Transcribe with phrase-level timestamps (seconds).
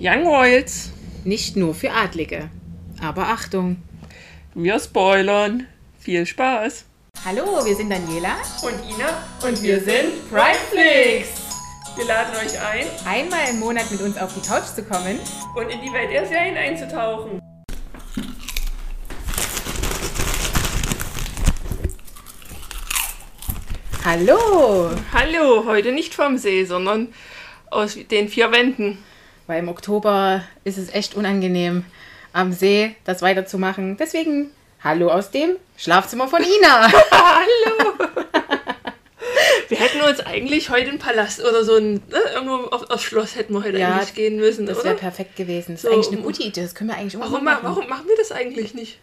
[0.00, 0.90] Young Royals.
[1.24, 2.50] Nicht nur für Adlige.
[3.02, 3.82] Aber Achtung.
[4.54, 5.66] Wir spoilern.
[5.98, 6.84] Viel Spaß.
[7.24, 8.36] Hallo, wir sind Daniela.
[8.62, 9.24] Und Ina.
[9.42, 11.28] Und wir sind Primeflix.
[11.96, 15.18] Wir laden euch ein, Einmal im Monat mit uns auf die Couch zu kommen.
[15.56, 17.40] und in die Welt der Serien einzutauchen.
[24.04, 24.90] Hallo!
[25.12, 27.08] Hallo, heute nicht vom See, sondern
[27.70, 28.98] aus den vier Wänden.
[29.48, 31.84] Weil im Oktober ist es echt unangenehm,
[32.32, 33.96] am See das weiterzumachen.
[33.96, 34.50] Deswegen
[34.84, 36.92] Hallo aus dem Schlafzimmer von Ina.
[37.10, 37.94] Hallo!
[39.68, 43.34] Wir hätten uns eigentlich heute einen Palast oder so ein, ne, irgendwo auf, aufs Schloss
[43.36, 45.72] hätten wir heute Ja, eigentlich gehen müssen, Das wäre perfekt gewesen.
[45.74, 46.62] Das ist So, eigentlich eine gute Idee.
[46.62, 47.60] Das können wir eigentlich Warum, ma- machen.
[47.64, 48.98] warum machen wir das eigentlich nicht?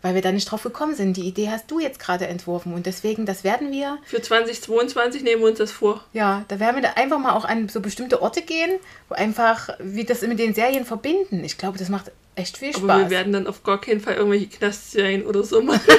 [0.00, 1.16] Weil wir da nicht drauf gekommen sind.
[1.16, 2.72] Die Idee hast du jetzt gerade entworfen.
[2.72, 6.04] Und deswegen, das werden wir, Für 2022 nehmen wir uns das vor.
[6.12, 9.70] ja, da werden wir da einfach mal auch an so bestimmte Orte gehen, wo einfach
[9.80, 11.42] wir das mit den Serien verbinden.
[11.42, 12.84] Ich glaube, das macht echt viel Spaß.
[12.84, 15.80] Aber wir werden dann auf gar keinen Fall irgendwelche Knastserien oder so machen.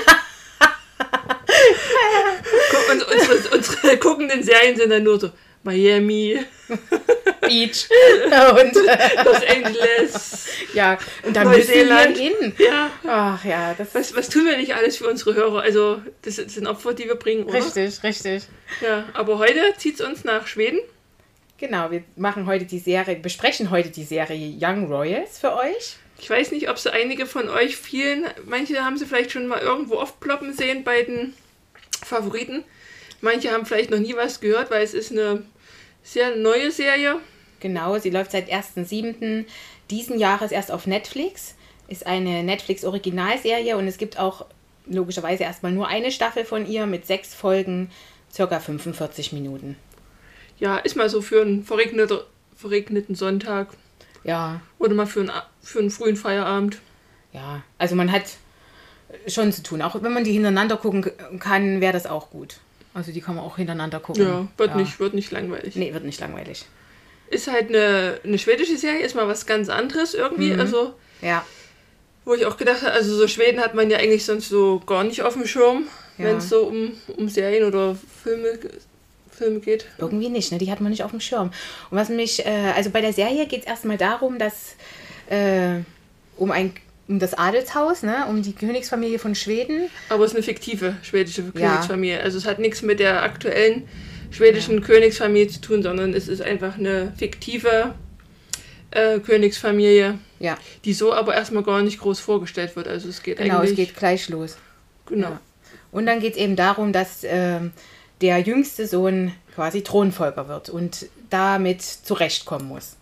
[2.91, 5.29] Und unsere, unsere guckenden Serien sind dann nur so
[5.63, 6.39] Miami,
[7.41, 7.89] Beach.
[8.25, 8.75] und
[9.25, 10.47] Los Angeles.
[10.73, 12.53] ja, und da müssen wir hin.
[12.57, 15.61] Ja, Ach ja, das was, was tun wir nicht alles für unsere Hörer?
[15.61, 17.55] Also, das sind Opfer, die wir bringen, oder?
[17.55, 18.43] richtig, richtig.
[18.81, 20.79] Ja, aber heute zieht es uns nach Schweden.
[21.57, 25.97] Genau, wir machen heute die Serie, besprechen heute die Serie Young Royals für euch.
[26.17, 29.59] Ich weiß nicht, ob so einige von euch vielen, manche haben sie vielleicht schon mal
[29.59, 31.33] irgendwo aufploppen sehen bei den
[32.03, 32.63] Favoriten.
[33.21, 35.43] Manche haben vielleicht noch nie was gehört, weil es ist eine
[36.03, 37.17] sehr neue Serie.
[37.59, 39.45] Genau, sie läuft seit 1.7.
[39.89, 41.55] diesen Jahres erst auf Netflix.
[41.87, 44.45] Ist eine Netflix-Originalserie und es gibt auch
[44.85, 47.91] logischerweise erstmal nur eine Staffel von ihr mit sechs Folgen,
[48.31, 49.75] circa 45 Minuten.
[50.59, 53.69] Ja, ist mal so für einen verregneter, verregneten Sonntag
[54.23, 56.79] Ja, oder mal für einen, für einen frühen Feierabend.
[57.33, 58.23] ja, also man hat
[59.27, 59.81] schon zu tun.
[59.81, 62.57] Auch wenn man die hintereinander gucken kann, wäre das auch gut.
[62.99, 64.23] Also die kann man auch hintereinander gucken.
[64.23, 65.75] Ja, wird, Nicht, wird nicht langweilig.
[65.75, 66.65] Nee, wird nicht langweilig.
[67.29, 70.53] Ist halt eine, eine schwedische Serie, ist mal was ganz anderes irgendwie.
[70.53, 70.59] Mhm.
[70.59, 71.45] Also, Ja,
[72.25, 75.03] wo ich auch gedacht habe, also so Schweden hat man ja eigentlich sonst so gar
[75.03, 76.25] nicht auf dem Schirm, Ja.
[76.25, 78.59] wenn es so um, um Serien oder Filme,
[79.31, 79.85] Filme geht.
[79.97, 80.57] Irgendwie nicht, ne?
[80.57, 81.51] Die hat man nicht auf dem Schirm.
[81.89, 84.75] Und was mich, äh, also bei der Serie geht es erstmal darum, dass
[85.29, 85.79] äh,
[86.35, 86.73] um ein
[87.09, 89.89] um das Adelshaus, ne, um die Königsfamilie von Schweden.
[90.09, 91.51] Aber es ist eine fiktive schwedische Ja.
[91.71, 92.21] Königsfamilie.
[92.21, 93.87] Also es hat nichts mit der aktuellen
[94.31, 97.95] schwedischen Königsfamilie zu tun, sondern es ist einfach eine fiktive
[98.91, 102.87] äh, Königsfamilie, Ja, die so aber erstmal gar nicht groß vorgestellt wird.
[102.87, 103.75] Also es geht genau, es eigentlich.
[103.89, 104.57] geht gleich los.
[105.07, 105.29] genau.
[105.29, 105.41] Ja.
[105.91, 107.71] Und dann geht es eben darum, dass ähm,
[108.21, 112.95] der jüngste Sohn quasi Thronfolger wird und damit zurechtkommen muss.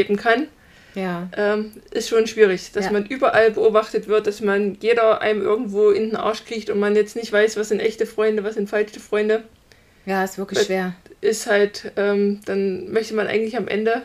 [0.00, 0.48] leben kann,
[0.98, 2.72] Ja, ähm, ist schon schwierig.
[2.72, 2.92] Dass Ja.
[2.92, 6.96] man überall beobachtet wird, dass man jeder einem irgendwo in den Arsch kriegt und man
[6.96, 9.44] jetzt nicht weiß, was sind echte Freunde, was sind falsche Freunde,
[10.06, 10.94] ja, ist wirklich Äh, schwer.
[11.20, 14.02] ist halt, ähm, dann möchte man eigentlich am Ende,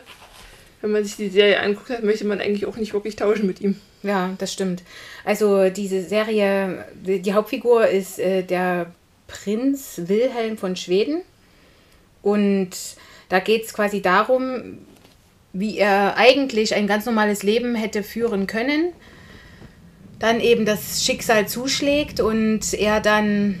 [0.82, 3.60] wenn man sich die Serie anguckt hat, möchte man eigentlich auch nicht wirklich tauschen mit
[3.60, 3.76] ihm.
[4.02, 4.82] Ja, das stimmt.
[5.24, 8.92] Also diese Serie, die, die Hauptfigur ist äh, der
[9.26, 11.22] Prinz Wilhelm von Schweden.
[12.22, 12.70] Und
[13.30, 14.78] da geht es quasi darum,
[15.54, 18.92] wie er eigentlich ein ganz normales Leben hätte führen können.
[20.18, 23.60] Dann eben das Schicksal zuschlägt und er dann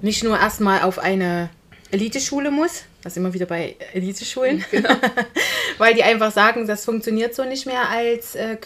[0.00, 1.50] nicht nur erstmal auf eine
[1.90, 4.64] Eliteschule muss, das immer wieder bei Eliteschulen,
[5.78, 8.56] weil die einfach sagen, das funktioniert so nicht mehr als äh,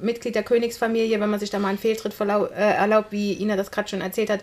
[0.00, 3.70] Mitglied der Königsfamilie, wenn man sich da mal einen Fehltritt äh, erlaubt, wie Ina das
[3.70, 4.40] gerade schon erzählt hat,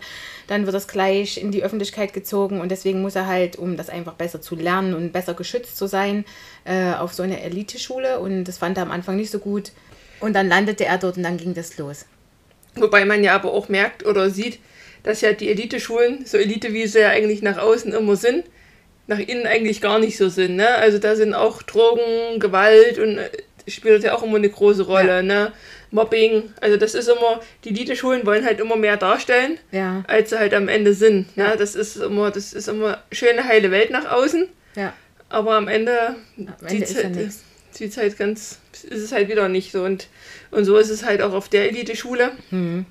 [0.48, 2.62] dann wird das gleich in die Öffentlichkeit gezogen.
[2.62, 5.88] Und deswegen muss er halt, um das einfach besser zu lernen und besser geschützt zu
[5.88, 6.26] sein,
[6.66, 8.20] äh, auf so eine Eliteschule.
[8.20, 9.72] Und das fand er am Anfang nicht so gut.
[10.20, 12.06] Und dann landete er dort und dann ging das los.
[12.76, 14.60] Wobei man ja aber auch merkt oder sieht,
[15.04, 18.46] dass ja die Elite-Schulen, so Elite wie sie ja eigentlich nach außen immer sind,
[19.08, 20.56] nach innen eigentlich gar nicht so sind.
[20.58, 20.68] Ne?
[20.76, 23.30] Also da sind auch Drogen, Gewalt und äh,
[23.68, 25.08] spielt ja auch immer eine große Rolle.
[25.18, 25.22] Ja.
[25.22, 25.54] Ne?
[25.92, 30.40] Mobbing, also das ist immer, die Elite-Schulen wollen halt immer mehr darstellen, Ja, als sie
[30.40, 31.36] halt am Ende sind.
[31.38, 31.46] Ne?
[31.46, 31.56] Ja.
[31.56, 34.94] Das ist immer, das ist immer schöne heile Welt nach außen, ja.
[35.30, 35.98] aber am Ende,
[36.38, 39.84] Am Ende sieht's ist da halt, halt ganz, ist es halt wieder nicht so.
[39.84, 40.08] Und,
[40.52, 42.86] und so ist es halt auch auf der Elite-Schule Mhm.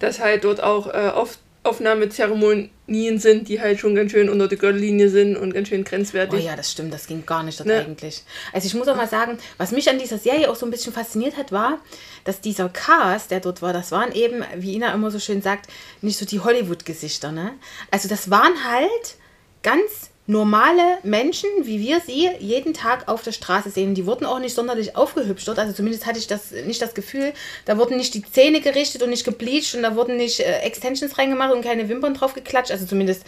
[0.00, 4.58] dass halt dort auch äh, oft Aufnahmezeremonien sind, die halt schon ganz schön unter der
[4.58, 6.44] Gürtellinie sind und ganz schön Oh grenzwertig.
[6.44, 7.84] ja, das stimmt, das ging gar nicht dort Ne?
[7.84, 8.22] eigentlich.
[8.52, 10.92] Also ich muss auch mal sagen, was mich an dieser Serie auch so ein bisschen
[10.92, 11.78] fasziniert hat, war,
[12.24, 15.68] dass dieser Cast, der dort war, das waren eben, wie Ina immer so schön sagt,
[16.00, 17.52] nicht so die Hollywood-Gesichter, ne?
[17.90, 19.16] Also das waren halt
[19.62, 23.94] ganz normale Menschen, wie wir sie jeden Tag auf der Straße sehen.
[23.94, 25.58] Die wurden auch nicht sonderlich aufgehübscht dort.
[25.58, 27.32] Also zumindest hatte ich das nicht das Gefühl,
[27.64, 31.18] da wurden nicht die Zähne gerichtet und nicht gebleicht und da wurden nicht äh, Extensions
[31.18, 32.70] reingemacht und keine Wimpern drauf geklatscht.
[32.70, 33.24] Also zumindest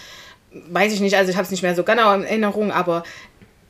[0.52, 3.02] weiß ich nicht, also ich habe es nicht mehr so genau in Erinnerung, aber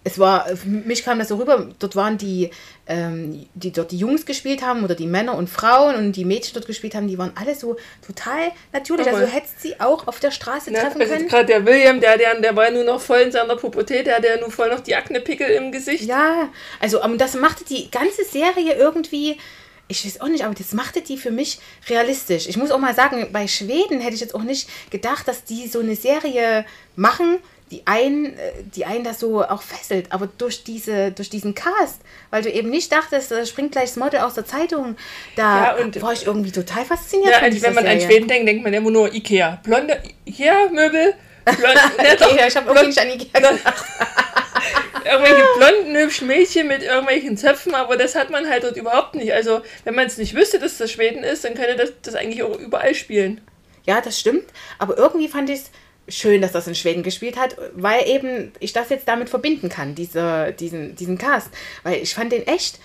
[0.05, 2.51] es war, für mich kam das so rüber, dort waren die,
[2.89, 6.55] ähm, die dort die Jungs gespielt haben oder die Männer und Frauen und die Mädchen
[6.55, 9.07] dort gespielt haben, die waren alle so total natürlich.
[9.07, 10.79] Aber- also du hättest sie auch auf der Straße Ne?
[10.81, 11.29] treffen Also können.
[11.29, 14.17] gerade der William, der, der, der war ja nur noch voll in seiner Pubertät, der
[14.17, 16.03] hat ja nur voll noch die Aknepickel im Gesicht.
[16.05, 16.49] Ja,
[16.81, 19.39] also aber das machte die ganze Serie irgendwie,
[19.87, 22.49] ich weiß auch nicht, aber das machte die für mich realistisch.
[22.49, 25.69] Ich muss auch mal sagen, bei Schweden hätte ich jetzt auch nicht gedacht, dass die
[25.69, 26.65] so eine Serie
[26.97, 27.39] machen,
[27.73, 30.13] die einen, äh, die einen das so auch fesselt.
[30.13, 33.97] Aber durch, diese, durch diesen Cast, weil du eben nicht dachtest, da springt gleich das
[33.97, 34.97] Model aus der Zeitung,
[35.37, 38.07] da Ja, und- war ich irgendwie total fasziniert Ja, also wenn man an Serie.
[38.15, 39.61] Schweden denkt, denkt man immer nur Ikea.
[39.65, 41.15] Blonde Ikea-Möbel,
[41.45, 41.57] blond,
[41.99, 43.61] ne, doch, ich habe irgendwie nicht an Ikea gedacht.
[45.05, 49.33] irgendwelche blonden, hübschen Mädchen mit irgendwelchen Zöpfen, aber das hat man halt dort überhaupt nicht.
[49.33, 52.43] Also, wenn man es nicht wüsste, dass das Schweden ist, dann könnte das, das eigentlich
[52.43, 53.41] auch überall spielen.
[53.85, 54.45] Ja, das stimmt.
[54.79, 55.71] Aber irgendwie fand ich es
[56.09, 59.95] schön, dass das in Schweden gespielt hat, weil eben ich das jetzt damit verbinden kann,
[59.95, 61.49] diese, diesen, diesen Cast.
[61.83, 62.79] Weil ich fand den echt.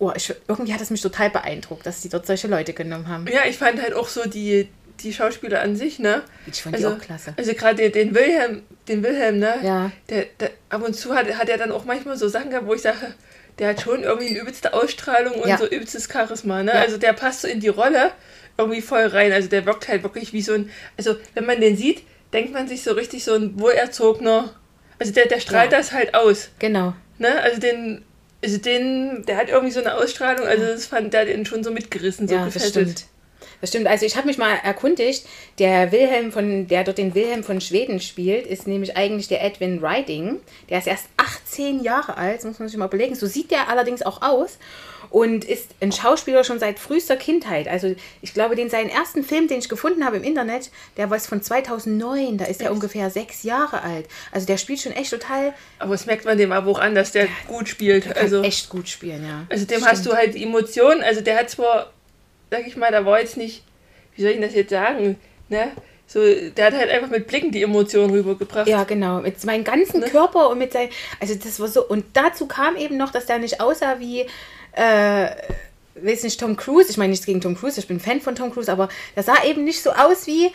[0.00, 3.26] Oh, ich, irgendwie hat es mich total beeindruckt, dass sie dort solche Leute genommen haben.
[3.28, 4.68] Ja, ich fand halt auch so die,
[5.00, 6.22] die Schauspieler an sich, ne?
[6.50, 7.32] Ich fand die Also, auch klasse.
[7.36, 9.54] also gerade den, den Wilhelm, den Wilhelm, ne?
[9.62, 9.92] Ja.
[10.10, 12.74] Der, der, ab und zu hat, hat er dann auch manchmal so Sachen gehabt, wo
[12.74, 13.14] ich sage,
[13.60, 15.58] der hat schon irgendwie eine übelste Ausstrahlung und Ja.
[15.58, 16.72] so übelstes Charisma, ne?
[16.74, 16.80] Ja.
[16.80, 18.10] Also der passt so in die Rolle
[18.58, 19.32] irgendwie voll rein.
[19.32, 22.02] Also der wirkt halt wirklich wie so ein, also wenn man den sieht,
[22.34, 24.52] denkt man sich so richtig so ein wohlerzogener,
[24.98, 25.78] also der, der strahlt Ja.
[25.78, 26.92] das halt aus, Genau.
[27.18, 27.40] ne?
[27.40, 28.04] Also den,
[28.44, 31.70] also den, der hat irgendwie so eine Ausstrahlung, also das fand der den schon so
[31.70, 32.88] mitgerissen, so ja, das gefesselt.
[32.90, 33.06] stimmt.
[33.60, 33.86] Das stimmt.
[33.86, 35.24] Also ich habe mich mal erkundigt,
[35.58, 39.82] der Wilhelm von, der dort den Wilhelm von Schweden spielt, ist nämlich eigentlich der Edwin
[39.82, 40.40] Riding.
[40.68, 43.14] Der ist erst 18 Jahre alt, das muss man sich mal überlegen.
[43.14, 44.58] So sieht der allerdings auch aus
[45.14, 47.68] und ist ein Schauspieler schon seit frühester Kindheit.
[47.68, 51.20] Also ich glaube, den seinen ersten Film, den ich gefunden habe im Internet, der war
[51.20, 52.36] von 2009.
[52.36, 54.08] Da ist er ungefähr sechs Jahre alt.
[54.32, 57.12] Also der spielt schon echt total, Aber das merkt man dem aber auch an, dass
[57.12, 58.06] der gut spielt.
[58.06, 59.46] kann Also, echt gut spielen, ja.
[59.48, 59.92] also dem Stimmt.
[59.92, 61.92] hast du halt die Emotionen, also der hat zwar,
[62.50, 63.62] sag ich mal, da war jetzt nicht,
[64.16, 65.16] wie soll ich das jetzt sagen,
[65.48, 65.70] ne?
[66.08, 66.20] So,
[66.56, 68.66] der hat halt einfach mit Blicken die Emotionen rübergebracht.
[68.66, 69.20] Ja, genau.
[69.20, 70.90] Mit meinem ganzen Körper und mit seinem.
[71.20, 71.86] Also, das war so.
[71.86, 74.26] Und dazu kam eben noch, dass der nicht aussah wie.
[74.74, 75.28] Äh,
[75.96, 76.90] weiß nicht, Tom Cruise.
[76.90, 79.44] Ich meine nichts gegen Tom Cruise, ich bin Fan von Tom Cruise, aber der sah
[79.44, 80.50] eben nicht so aus wie äh,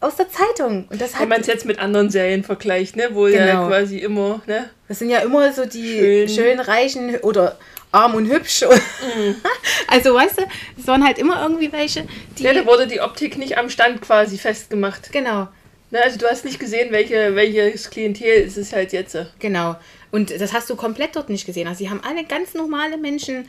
[0.00, 0.86] aus der Zeitung.
[0.90, 1.28] Und das Wenn hat.
[1.30, 3.08] man es jetzt mit anderen Serien vergleicht, ne?
[3.12, 3.66] Wo ja Genau.
[3.68, 4.70] quasi immer, ne?
[4.86, 6.28] Das sind ja immer so die Schön.
[6.28, 7.58] schön, reichen oder
[7.90, 8.64] arm und hübsch.
[9.88, 10.42] Also, weißt du,
[10.78, 12.06] es waren halt immer irgendwie welche,
[12.38, 12.42] die.
[12.44, 15.10] Ja, da wurde die Optik nicht am Stand quasi festgemacht.
[15.12, 15.48] genau.
[15.90, 16.02] Ne?
[16.02, 19.16] Also du hast nicht gesehen, welche, welches Klientel ist es halt jetzt.
[19.38, 19.76] Genau.
[20.10, 21.68] Und das hast du komplett dort nicht gesehen.
[21.68, 23.48] Also sie haben alle ganz normale Menschen,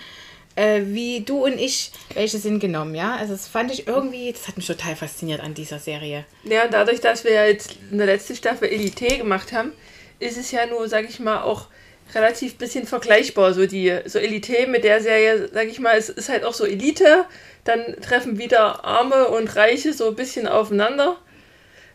[0.55, 3.15] äh, wie du und ich, welche sind genommen, ja.
[3.15, 6.25] Also das fand ich irgendwie, das hat mich total fasziniert an dieser Serie.
[6.43, 9.71] Ja, und dadurch, dass wir jetzt in der letzten Staffel Elite gemacht haben,
[10.19, 11.67] ist es ja nur, sag ich mal, auch
[12.13, 13.53] relativ bisschen vergleichbar.
[13.53, 16.65] So die so Elite mit der Serie, sag ich mal, es ist halt auch so
[16.65, 17.25] Elite,
[17.63, 21.17] dann treffen wieder Arme und Reiche so ein bisschen aufeinander.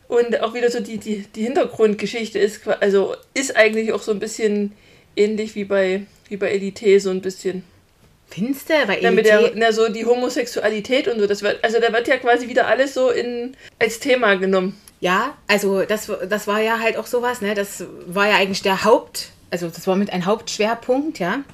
[0.08, 4.18] Und auch wieder so die, die, die Hintergrundgeschichte ist, also ist eigentlich auch so ein
[4.18, 4.72] bisschen
[5.16, 7.64] ähnlich wie bei, wie bei Elite, so ein bisschen.
[8.28, 8.74] Findest du?
[8.86, 12.08] Bei Ja, Elite, der, na, so die Homosexualität und so, das wird, also da wird
[12.08, 14.78] ja quasi wieder alles so in, als Thema genommen.
[15.00, 17.54] ja, also das, das war ja halt auch sowas, ne?
[17.54, 21.44] Das war ja eigentlich der Haupt, also das war mit ein Hauptschwerpunkt, ja.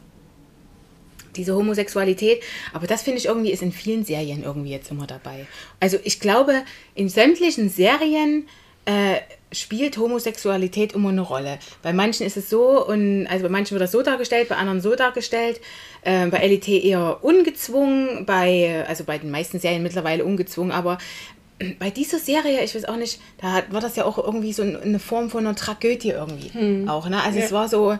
[1.37, 2.42] Diese Homosexualität.
[2.72, 5.46] Aber das finde ich irgendwie ist in vielen Serien irgendwie jetzt immer dabei.
[5.80, 6.62] Also ich glaube,
[6.94, 8.49] in sämtlichen Serien
[8.87, 9.16] äh,
[9.52, 11.58] spielt Homosexualität immer eine Rolle.
[11.82, 14.80] Bei manchen ist es so und also bei manchen wird das so dargestellt, bei anderen
[14.80, 15.60] so dargestellt.
[16.02, 20.99] Äh, bei LET eher ungezwungen, bei also bei den meisten Serien mittlerweile ungezwungen, aber
[21.78, 24.99] bei dieser Serie, ich weiß auch nicht, da war das ja auch irgendwie so eine
[24.99, 27.22] Form von einer Tragödie irgendwie auch, ne?
[27.22, 27.56] Also es Ja.
[27.56, 27.99] war so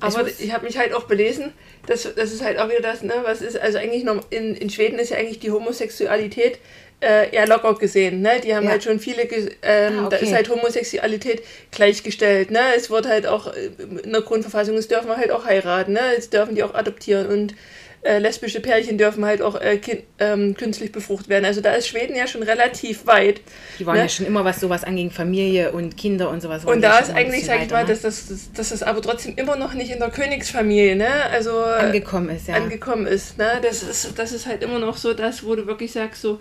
[0.00, 1.52] Aber muss- ich, habe mich halt auch belesen,
[1.86, 4.70] dass das ist halt auch wieder das, ne, was ist, also eigentlich noch in, in
[4.70, 6.58] Schweden ist ja eigentlich die Homosexualität
[7.02, 8.40] äh, eher locker gesehen, ne?
[8.44, 8.72] Die haben Ja.
[8.72, 10.24] halt schon viele, ähm, Ah, da okay.
[10.24, 12.60] ist halt Homosexualität gleichgestellt, ne?
[12.76, 13.70] Es wird halt auch äh,
[14.04, 16.00] in der Grundverfassung, es dürfen halt auch heiraten, ne?
[16.18, 17.54] Es dürfen die auch adoptieren und
[18.02, 21.44] äh, lesbische Pärchen dürfen halt auch äh, kind, ähm, künstlich befruchtet werden.
[21.44, 23.42] Also da ist Schweden ja schon relativ weit.
[23.78, 24.02] Die waren Ne?
[24.02, 26.64] ja schon immer, was sowas anging, Familie und Kinder und sowas.
[26.64, 27.90] Und da ist eigentlich, sag ich mal, ne?
[27.90, 31.08] dass das, das, dass das aber trotzdem immer noch nicht in der Königsfamilie, ne?
[31.30, 32.54] Also äh, angekommen ist, ja.
[32.54, 33.36] angekommen ist.
[33.36, 33.60] Ne?
[33.62, 36.40] Das, ist, das ist halt immer noch so das, wo du wirklich sagst, so,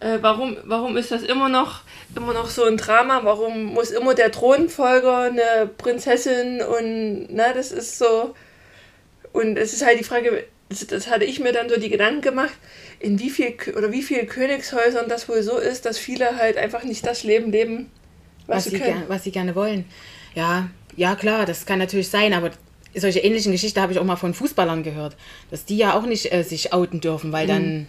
[0.00, 1.82] äh, warum, warum ist das immer noch,
[2.16, 3.20] immer noch so ein Drama?
[3.24, 8.34] Warum muss immer der Thronfolger eine Prinzessin und na, das ist so.
[9.32, 12.20] Und es ist halt die Frage, das, das hatte ich mir dann so die Gedanken
[12.20, 12.54] gemacht,
[13.00, 16.84] in wie viel oder wie viel Königshäusern das wohl so ist, dass viele halt einfach
[16.84, 17.90] nicht das Leben leben,
[18.46, 19.84] was, was sie, ger was sie gerne wollen.
[20.34, 22.50] Ja, ja klar, das kann natürlich sein, aber
[22.94, 25.16] solche ähnlichen Geschichten habe ich auch mal von Fußballern gehört,
[25.50, 27.50] dass die ja auch nicht äh, sich outen dürfen, weil mhm.
[27.50, 27.86] dann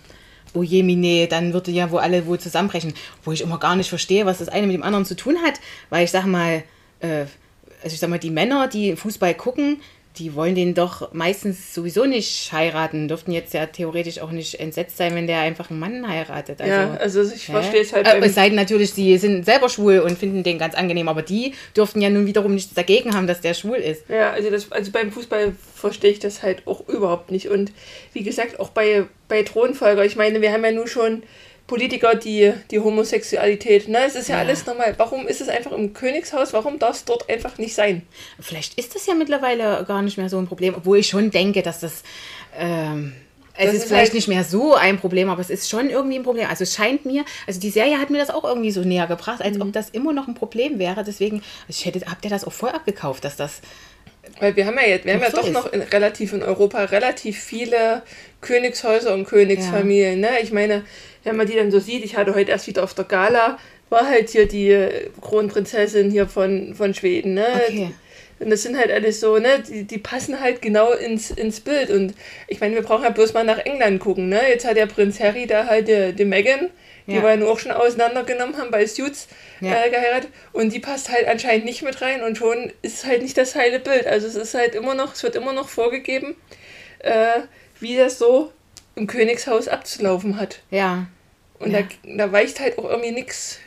[0.53, 2.93] oh je, mine, dann würde ja wo alle wohl zusammenbrechen.
[3.23, 5.59] Wo ich immer gar nicht verstehe, was das eine mit dem anderen zu tun hat.
[5.89, 6.63] Weil ich sag mal,
[7.01, 7.25] äh,
[7.83, 9.79] also ich sag mal, die Männer, die Fußball gucken,
[10.19, 14.97] die wollen den doch meistens sowieso nicht heiraten, dürften jetzt ja theoretisch auch nicht entsetzt
[14.97, 16.61] sein, wenn der einfach einen Mann heiratet.
[16.61, 18.05] Also, ja, also ich verstehe es halt.
[18.05, 21.21] Äh, es sei denn natürlich, sie sind selber schwul und finden den ganz angenehm, aber
[21.21, 24.09] die dürften ja nun wiederum nichts dagegen haben, dass der schwul ist.
[24.09, 27.47] Ja, also, das, also beim Fußball verstehe ich das halt auch überhaupt nicht.
[27.47, 27.71] Und
[28.13, 31.23] wie gesagt, auch bei, bei Thronfolger, ich meine, wir haben ja nun schon
[31.69, 33.87] Politiker die, die Homosexualität.
[33.87, 33.99] Ne?
[34.05, 34.95] Es ist ja, ja, alles normal.
[34.97, 36.51] Warum ist es einfach im Königshaus?
[36.51, 38.01] Warum darf es dort einfach nicht sein?
[38.39, 41.61] Vielleicht ist das ja mittlerweile gar nicht mehr so ein Problem, obwohl ich schon denke,
[41.61, 42.03] dass das.
[42.57, 43.13] Ähm
[43.61, 45.89] es das ist, ist vielleicht halt nicht mehr so ein Problem, aber es ist schon
[45.89, 46.47] irgendwie ein Problem.
[46.49, 49.41] Also es scheint mir, also die Serie hat mir das auch irgendwie so näher gebracht,
[49.41, 49.63] als mhm.
[49.63, 51.03] ob das immer noch ein Problem wäre.
[51.03, 53.61] Deswegen, ich hätte, habt ihr das auch voll abgekauft, dass das
[54.39, 55.51] weil wir haben ja jetzt, wir haben ja doch ist.
[55.51, 58.03] noch in, relativ in Europa relativ viele
[58.41, 60.21] Königshäuser und Königsfamilien.
[60.21, 60.31] Ja.
[60.31, 60.39] Ne?
[60.41, 60.83] Ich meine,
[61.23, 63.57] wenn man die dann so sieht, ich hatte heute erst wieder auf der Gala,
[63.89, 64.87] war halt hier die
[65.21, 67.33] Kronprinzessin hier von, von Schweden.
[67.33, 67.47] Ne?
[67.67, 67.91] Okay.
[68.39, 71.89] Und das sind halt alles so, ne, die, die passen halt genau ins, ins Bild.
[71.89, 72.13] Und
[72.47, 74.39] ich meine, wir brauchen ja bloß mal nach England gucken, ne?
[74.47, 76.69] Jetzt hat der Prinz Harry da halt die, die Meghan,
[77.07, 77.23] die ja.
[77.23, 79.27] wir ja auch schon auseinandergenommen haben bei Suits,
[79.59, 79.83] ja.
[79.83, 80.29] äh, geheiratet.
[80.53, 83.79] Und die passt halt anscheinend nicht mit rein und schon ist halt nicht das heile
[83.79, 84.07] Bild.
[84.07, 86.37] Also es ist halt immer noch, es wird immer noch vorgegeben,
[86.99, 87.41] äh,
[87.81, 88.53] wie das so
[88.99, 90.61] im Königshaus abzulaufen hat.
[90.69, 91.07] Ja.
[91.57, 91.81] Und ja.
[91.81, 91.87] Da,
[92.17, 93.59] da weicht halt auch irgendwie nichts,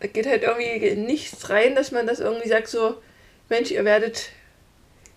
[0.00, 2.96] da geht halt irgendwie nichts rein, dass man das irgendwie sagt so,
[3.48, 4.30] Mensch, ihr werdet,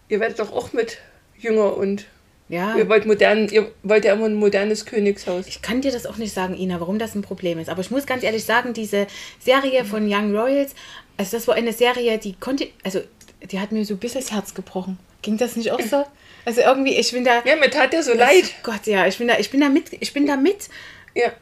[0.10, 1.00] ihr werdet doch auch mit
[1.38, 2.06] jünger und
[2.50, 2.78] ja.
[2.78, 5.48] Ihr wollt, modern, ihr wollt ja immer ein modernes Königshaus.
[5.48, 7.68] Ich kann dir das auch nicht sagen, Ina, warum das ein Problem ist.
[7.70, 10.74] Aber ich muss ganz ehrlich sagen, diese Serie von Young Royals,
[11.18, 13.02] also das war eine Serie, die konnte, also
[13.52, 14.98] die hat mir so ein bisschen das Herz gebrochen.
[15.22, 16.06] Ging das nicht auch so?
[16.48, 17.44] Also irgendwie, ich bin da.
[17.44, 18.46] Ja, mir tat ja so leid.
[18.64, 20.70] Gott, ja, ich bin da, ich bin da mit, ich bin da mit.
[21.14, 21.34] Ja.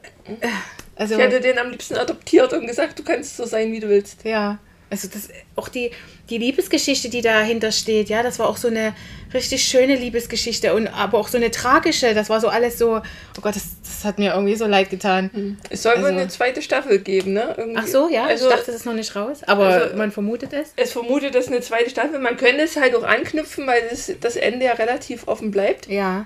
[0.96, 3.88] Also, ich hätte den am liebsten adoptiert und gesagt, du kannst so sein, wie du
[3.88, 4.24] willst.
[4.24, 4.58] Ja.
[4.90, 5.92] Also das, auch die,
[6.30, 8.94] die Liebesgeschichte, die dahinter steht, ja, das war auch so eine
[9.34, 13.42] richtig schöne Liebesgeschichte und aber auch so eine tragische, das war so alles so, oh
[13.42, 15.32] Gott, das, das hat mir irgendwie so leid getan.
[15.34, 15.58] Mhm.
[15.70, 17.56] Es soll also, wohl eine zweite Staffel geben, ne?
[17.58, 17.80] Irgendwie.
[17.82, 20.54] Ach so, ja, also, ich dachte, es ist noch nicht raus, aber also, man vermutet
[20.54, 20.72] es.
[20.76, 24.36] Es vermutet, dass eine zweite Staffel, man könnte es halt auch anknüpfen, weil das, das
[24.36, 25.88] Ende ja relativ offen bleibt.
[25.88, 26.26] Ja.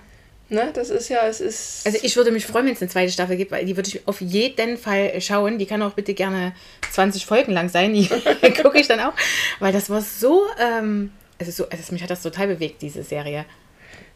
[0.51, 1.85] Ne, das ist ja, es ist.
[1.85, 4.07] Also ich würde mich freuen, wenn es eine zweite Staffel gibt, weil die würde ich
[4.07, 5.59] auf jeden Fall schauen.
[5.59, 6.53] Die kann auch bitte gerne
[6.91, 7.93] 20 Folgen lang sein.
[7.93, 8.07] Die
[8.63, 9.13] gucke ich dann auch.
[9.59, 13.45] Weil das war so, ähm, also so, also mich hat das total bewegt, diese Serie.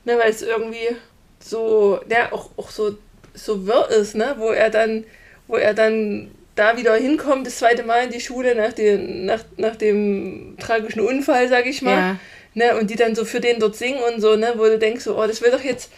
[0.06, 0.96] Ne, weil es irgendwie
[1.40, 2.98] so, ja, auch, auch so,
[3.36, 4.34] so wirr ist, ne?
[4.38, 5.06] Wo er dann,
[5.48, 9.44] wo er dann da wieder hinkommt, das zweite Mal in die Schule nach dem, nach,
[9.58, 11.92] nach dem tragischen Unfall, sag ich mal.
[11.92, 12.20] Ja.
[12.56, 15.04] Ne, und die dann so für den dort singen und so, ne, wo du denkst,
[15.04, 15.92] so, oh, das will doch jetzt,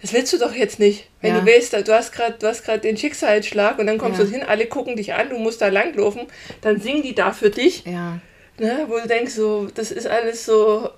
[0.00, 1.08] das willst du doch jetzt nicht.
[1.20, 1.40] Wenn ja.
[1.40, 4.24] du willst, du hast gerade den Schicksalsschlag und dann kommst ja.
[4.24, 6.26] du hin, alle gucken dich an, du musst da langlaufen,
[6.60, 7.84] dann singen die da für dich.
[7.84, 8.20] Ja.
[8.60, 10.90] Ne, wo du denkst, so, das ist alles so.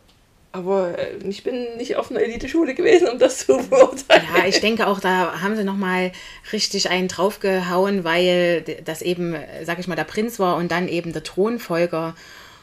[0.53, 4.25] Aber äh, ich bin nicht auf einer Elite-Schule gewesen, um das zu beurteilen.
[4.37, 6.11] Ja, ich denke auch, da haben sie nochmal
[6.53, 11.13] richtig einen draufgehauen, weil das eben, sag ich mal, der Prinz war und dann eben
[11.13, 12.15] der Thronfolger.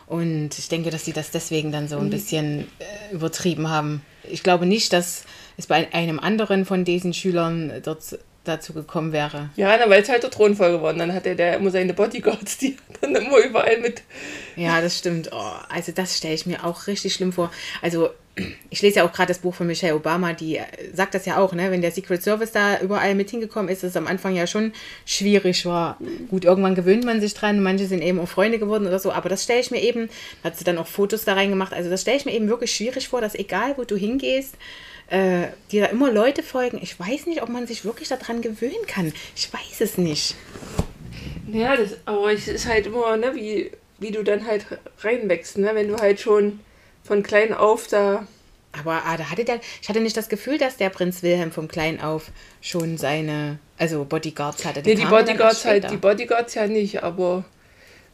[0.08, 2.10] Und ich denke, dass sie das deswegen dann so ein mhm.
[2.10, 4.02] bisschen äh, übertrieben haben.
[4.24, 5.24] Ich glaube nicht, dass
[5.58, 9.50] es bei einem anderen von diesen Schülern dort dazu gekommen wäre.
[9.56, 11.00] Ja, weil es halt der Thronfolger geworden.
[11.00, 14.04] Dann hatte der immer seine Bodyguards, die dann immer überall mit.
[14.56, 15.30] Ja, das stimmt.
[15.34, 17.52] Oh, also das stelle ich mir auch richtig schlimm vor.
[17.82, 18.10] Also
[18.70, 20.60] ich lese ja auch gerade das Buch von Michelle Obama, die
[20.94, 21.72] sagt das ja auch, ne?
[21.72, 24.74] wenn der Secret Service da überall mit hingekommen ist, dass es am Anfang ja schon
[25.06, 25.98] schwierig war.
[26.30, 29.30] Gut, irgendwann gewöhnt man sich dran, manche sind eben auch Freunde geworden oder so, aber
[29.30, 30.10] das stelle ich mir eben,
[30.44, 33.08] hat sie dann auch Fotos da reingemacht, also das stelle ich mir eben wirklich schwierig
[33.08, 34.56] vor, dass egal wo du hingehst,
[35.08, 36.80] äh, dir da immer Leute folgen.
[36.82, 39.14] Ich weiß nicht, ob man sich wirklich daran gewöhnen kann.
[39.36, 40.36] Ich weiß es nicht.
[41.52, 44.66] Ja, das, aber es ist halt immer, ne, wie, wie du dann halt
[45.00, 45.72] reinwächst, ne?
[45.74, 46.60] wenn du halt schon
[47.04, 48.28] von klein auf da.
[48.74, 51.68] Aber ah, da hatte der, ich hatte nicht das Gefühl, dass der Prinz Wilhelm von
[51.68, 54.84] klein auf schon seine, also Bodyguards hatte.
[54.84, 57.46] Die nee, die Bodyguards halt, die Bodyguards ja nicht, aber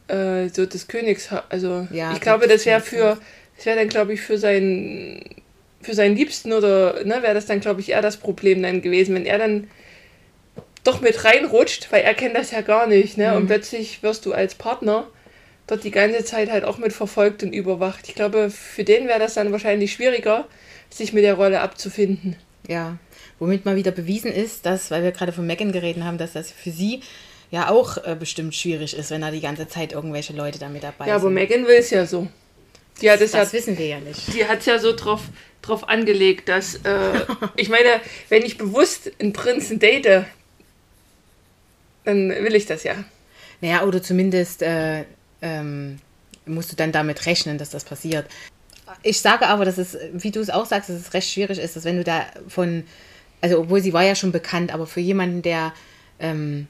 [0.06, 3.18] äh, so das Königs, also ja, ich glaube, das wäre für,
[3.56, 5.42] das wäre dann glaube ich für seinen,
[5.84, 9.14] für seinen Liebsten oder ne, wäre das dann glaube ich eher das Problem dann gewesen,
[9.14, 9.68] wenn er dann
[10.84, 13.30] doch mit reinrutscht, weil er kennt das ja gar nicht, ne?
[13.30, 13.36] Mhm.
[13.36, 15.06] Und plötzlich wirst du als Partner
[15.66, 18.08] dort die ganze Zeit halt auch mit verfolgt und überwacht.
[18.08, 20.46] Ich glaube, für den wäre das dann wahrscheinlich schwieriger,
[20.90, 22.36] sich mit der Rolle abzufinden.
[22.68, 22.98] Ja,
[23.38, 26.50] womit mal wieder bewiesen ist, dass, weil wir gerade von Megan geredet haben, dass das
[26.50, 27.00] für sie
[27.50, 30.82] ja auch äh, bestimmt schwierig ist, wenn da die ganze Zeit irgendwelche Leute da mit
[30.82, 31.22] dabei ja, sind.
[31.22, 32.28] Ja, aber Megan will es ja so.
[33.00, 34.34] Die hat das, das ja, wissen wir ja nicht.
[34.34, 35.22] Die hat es ja so drauf,
[35.66, 40.24] drauf angelegt, dass, äh, ich meine, wenn ich bewusst einen Prinzen date,
[42.04, 42.94] dann will ich das ja.
[43.60, 45.04] Naja, oder zumindest äh,
[45.40, 45.98] ähm,
[46.46, 48.26] musst du dann damit rechnen, dass das passiert.
[49.02, 51.76] Ich sage aber, dass es, wie du es auch sagst, dass es recht schwierig ist,
[51.76, 52.84] dass wenn du da von,
[53.40, 55.72] also obwohl sie war ja schon bekannt, aber für jemanden, der
[56.18, 56.66] ähm,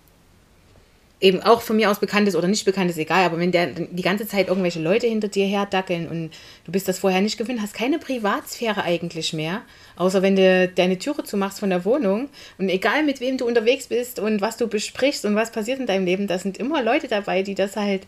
[1.24, 3.68] eben auch von mir aus bekannt ist oder nicht bekannt ist, egal, aber wenn der
[3.68, 6.30] die ganze Zeit irgendwelche Leute hinter dir herdackeln und
[6.66, 9.62] du bist das vorher nicht gewöhnt, hast keine Privatsphäre eigentlich mehr,
[9.96, 12.28] außer wenn du deine Türe zumachst von der Wohnung
[12.58, 15.86] und egal mit wem du unterwegs bist und was du besprichst und was passiert in
[15.86, 18.02] deinem Leben, da sind immer Leute dabei, die das halt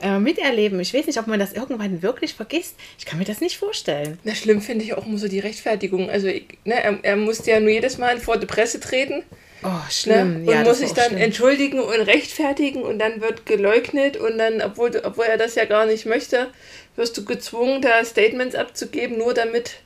[0.00, 0.78] äh, miterleben.
[0.78, 2.76] Ich weiß nicht, ob man das irgendwann wirklich vergisst.
[2.98, 4.18] Ich kann mir das nicht vorstellen.
[4.22, 6.08] Na, schlimm finde ich auch immer so die Rechtfertigung.
[6.08, 9.24] Also, ne, er, er musste ja nur jedes Mal vor die Presse treten.
[9.64, 10.44] Oh, schlimm.
[10.44, 10.50] Ne?
[10.50, 11.22] Und ja, muss sich dann schlimm.
[11.22, 15.86] entschuldigen und rechtfertigen und dann wird geleugnet und dann, obwohl, obwohl er das ja gar
[15.86, 16.48] nicht möchte,
[16.96, 19.76] wirst du gezwungen, da Statements abzugeben, nur damit,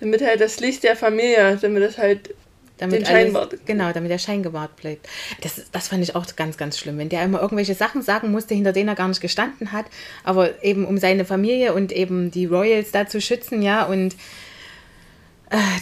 [0.00, 2.34] damit halt das Licht der Familie, damit das halt
[2.78, 5.06] damit den alles, Genau, damit der Schein gewahrt bleibt.
[5.42, 6.98] Das, das fand ich auch ganz, ganz schlimm.
[6.98, 9.86] Wenn der immer irgendwelche Sachen sagen musste, hinter denen er gar nicht gestanden hat,
[10.24, 14.16] aber eben um seine Familie und eben die Royals da zu schützen, ja, und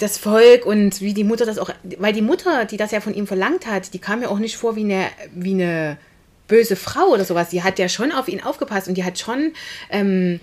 [0.00, 3.14] das Volk und wie die Mutter das auch, weil die Mutter, die das ja von
[3.14, 5.98] ihm verlangt hat, die kam ja auch nicht vor wie eine, wie eine
[6.46, 7.50] böse Frau oder sowas.
[7.50, 9.52] Die hat ja schon auf ihn aufgepasst und die hat schon
[9.90, 10.40] ähm,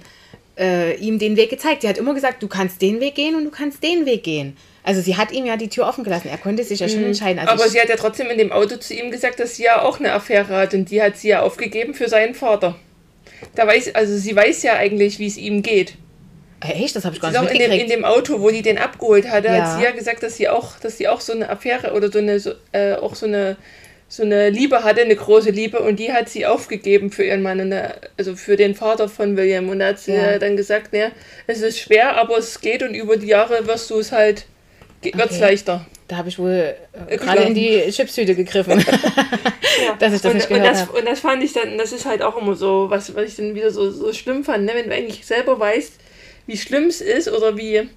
[0.57, 1.81] äh, ihm den Weg gezeigt.
[1.81, 4.55] Sie hat immer gesagt, du kannst den Weg gehen und du kannst den Weg gehen.
[4.83, 6.27] Also sie hat ihm ja die Tür offen gelassen.
[6.29, 7.07] Er konnte sich ja schon mhm.
[7.07, 7.39] entscheiden.
[7.39, 9.81] Also Aber sie hat ja trotzdem in dem Auto zu ihm gesagt, dass sie ja
[9.81, 12.75] auch eine Affäre hat und die hat sie ja aufgegeben für seinen Vater.
[13.55, 15.95] Da weiß, also sie weiß ja eigentlich, wie es ihm geht.
[16.69, 16.95] Echt?
[16.95, 17.71] Das habe ich gar nicht mitgekriegt.
[17.71, 19.63] In dem, in dem Auto, wo die den abgeholt hatte, ja.
[19.63, 22.19] hat sie ja gesagt, dass sie auch, dass sie auch so eine Affäre oder so
[22.19, 23.57] eine, so, äh, auch so eine,
[24.07, 27.59] so eine Liebe hatte, eine große Liebe, und die hat sie aufgegeben für ihren Mann,
[27.59, 29.69] eine, also für den Vater von William.
[29.69, 30.37] Und da hat sie ja.
[30.37, 31.11] dann gesagt, ne,
[31.47, 34.45] es ist schwer, aber es geht und über die Jahre wirst du es halt
[35.13, 35.41] wird es okay.
[35.41, 35.85] leichter.
[36.07, 36.75] Da habe ich wohl
[37.07, 38.79] äh, gerade in die Chipshüte gegriffen,
[39.85, 39.95] ja.
[39.97, 40.99] dass ich das und, nicht gehört habe.
[40.99, 43.55] Und das fand ich dann, das ist halt auch immer so, was, was ich dann
[43.55, 44.73] wieder so, so schlimm fand, ne?
[44.75, 45.93] wenn du eigentlich selber weißt,
[46.47, 47.89] wie schlimm es ist oder wie,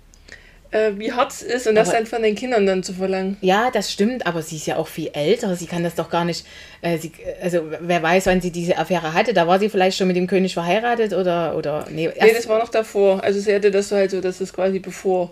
[0.70, 3.36] äh, wie hart es ist und aber, das dann von den Kindern dann zu verlangen.
[3.40, 5.54] Ja, das stimmt, aber sie ist ja auch viel älter.
[5.56, 6.46] Sie kann das doch gar nicht.
[6.82, 9.34] Äh, sie, also wer weiß, wann sie diese Affäre hatte.
[9.34, 12.08] Da war sie vielleicht schon mit dem König verheiratet oder oder nee.
[12.20, 13.22] Nee, das war noch davor.
[13.22, 15.30] Also sie hatte das so halt so, dass es quasi bevor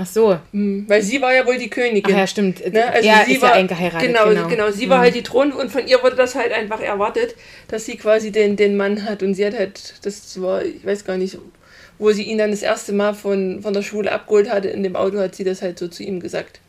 [0.00, 0.38] Ach so.
[0.52, 2.14] Hm, weil sie war ja wohl die Königin.
[2.14, 2.72] Ach ja, stimmt.
[2.72, 2.86] Ne?
[2.88, 4.06] Also ja, sie ist war, ja eingeheiratet.
[4.06, 4.70] Genau, genau, genau.
[4.70, 4.90] Sie mhm.
[4.90, 7.34] war halt die Thron und von ihr wurde das halt einfach erwartet,
[7.66, 9.24] dass sie quasi den, den Mann hat.
[9.24, 11.36] Und sie hat halt, das war, ich weiß gar nicht,
[11.98, 14.96] wo sie ihn dann das erste Mal von, von der Schule abgeholt hatte, in dem
[14.96, 16.60] Auto hat sie das halt so zu ihm gesagt.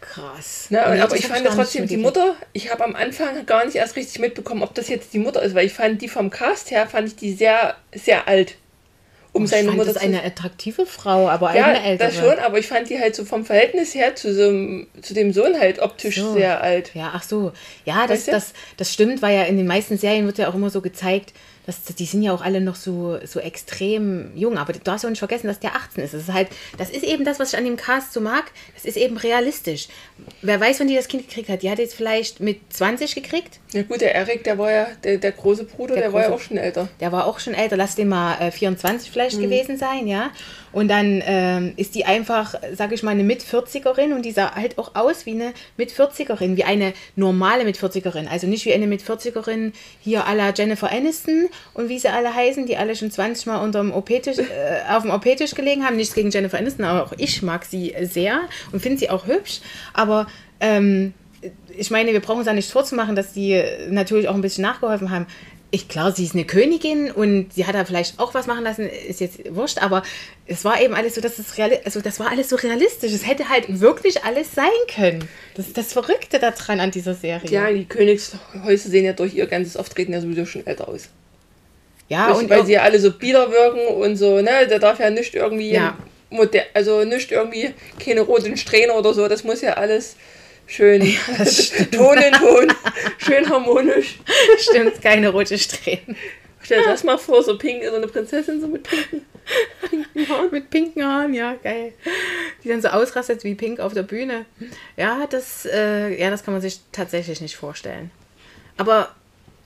[0.00, 0.66] Krass.
[0.68, 3.96] Na, ne, aber ich fand trotzdem die Mutter, ich habe am Anfang gar nicht erst
[3.96, 6.86] richtig mitbekommen, ob das jetzt die Mutter ist, weil ich fand die vom Cast her,
[6.86, 8.56] fand ich die sehr, sehr alt
[9.34, 10.08] um seine Mutter das zu.
[10.08, 12.08] eine attraktive Frau, aber ja, eine ältere.
[12.08, 15.32] das schon, aber ich fand die halt so vom Verhältnis her zu, so, zu dem
[15.32, 16.34] Sohn halt optisch so.
[16.34, 16.94] sehr alt.
[16.94, 17.52] Ja, ach so.
[17.84, 20.70] Ja, das, das, das stimmt, weil ja in den meisten Serien wird ja auch immer
[20.70, 21.32] so gezeigt,
[21.66, 25.10] das, die sind ja auch alle noch so, so extrem jung, aber du darfst ja
[25.10, 26.14] nicht vergessen, dass der 18 ist.
[26.14, 28.44] Das ist halt, das ist eben das, was ich an dem Cast so mag.
[28.74, 29.88] Das ist eben realistisch.
[30.42, 31.62] Wer weiß, wann die das Kind gekriegt hat.
[31.62, 33.60] Die hat jetzt vielleicht mit 20 gekriegt.
[33.74, 36.30] Ja gut, der Erik, der war ja, der, der große Bruder, der, der große, war
[36.30, 36.88] ja auch schon älter.
[37.00, 37.76] Der war auch schon älter.
[37.76, 39.42] Lass den mal äh, 24 vielleicht mhm.
[39.42, 40.30] gewesen sein, ja.
[40.70, 44.78] Und dann ähm, ist die einfach, sag ich mal, eine Mit-40erin und die sah halt
[44.78, 48.28] auch aus wie eine Mit-40erin, wie eine normale Mit-40erin.
[48.28, 52.66] Also nicht wie eine Mit-40erin hier à la Jennifer Aniston und wie sie alle heißen,
[52.66, 55.96] die alle schon 20 Mal unterm OP-Tisch, äh, auf dem OP-Tisch gelegen haben.
[55.96, 59.60] Nichts gegen Jennifer Aniston, aber auch ich mag sie sehr und finde sie auch hübsch.
[59.94, 60.28] Aber
[60.60, 61.12] ähm,
[61.76, 65.10] ich meine, wir brauchen uns da nicht vorzumachen, dass die natürlich auch ein bisschen nachgeholfen
[65.10, 65.26] haben
[65.74, 68.88] ich klar, sie ist eine Königin und sie hat da vielleicht auch was machen lassen,
[68.88, 70.04] ist jetzt wurscht, aber
[70.46, 73.12] es war eben alles so, dass es real, also das war alles so realistisch.
[73.12, 75.28] Es hätte halt wirklich alles sein können.
[75.56, 77.50] Das ist das Verrückte daran an dieser Serie.
[77.50, 81.08] Ja, die Königshäuser sehen ja durch ihr ganzes Auftreten ja sowieso schon älter aus.
[82.08, 85.00] Ja, durch, und weil sie ja alle so bieder wirken und so, ne, da darf
[85.00, 85.98] ja nicht irgendwie ja.
[86.30, 90.14] modern, also nicht irgendwie keine roten Strähne oder so, das muss ja alles
[90.66, 91.44] schön ja,
[91.92, 92.72] Ton in Ton,
[93.18, 94.18] schön harmonisch.
[94.58, 96.16] Stimmt, keine rote Strähnen.
[96.62, 99.26] Stell dir das mal vor, so pink, so eine Prinzessin so mit pinken.
[100.50, 101.92] Mit pinken Haaren, ja, geil.
[102.62, 104.46] Die dann so ausrastet wie Pink auf der Bühne.
[104.96, 108.10] Ja, das, äh, ja, das kann man sich tatsächlich nicht vorstellen.
[108.76, 109.14] Aber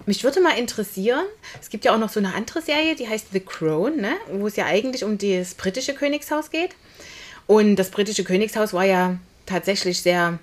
[0.06, 1.24] mich würde mal interessieren,
[1.60, 4.16] es gibt ja auch noch so eine andere Serie, die heißt The Crown, ne?
[4.32, 6.70] wo es ja eigentlich um das britische Königshaus geht.
[7.46, 10.38] Und das britische Königshaus war ja tatsächlich sehr,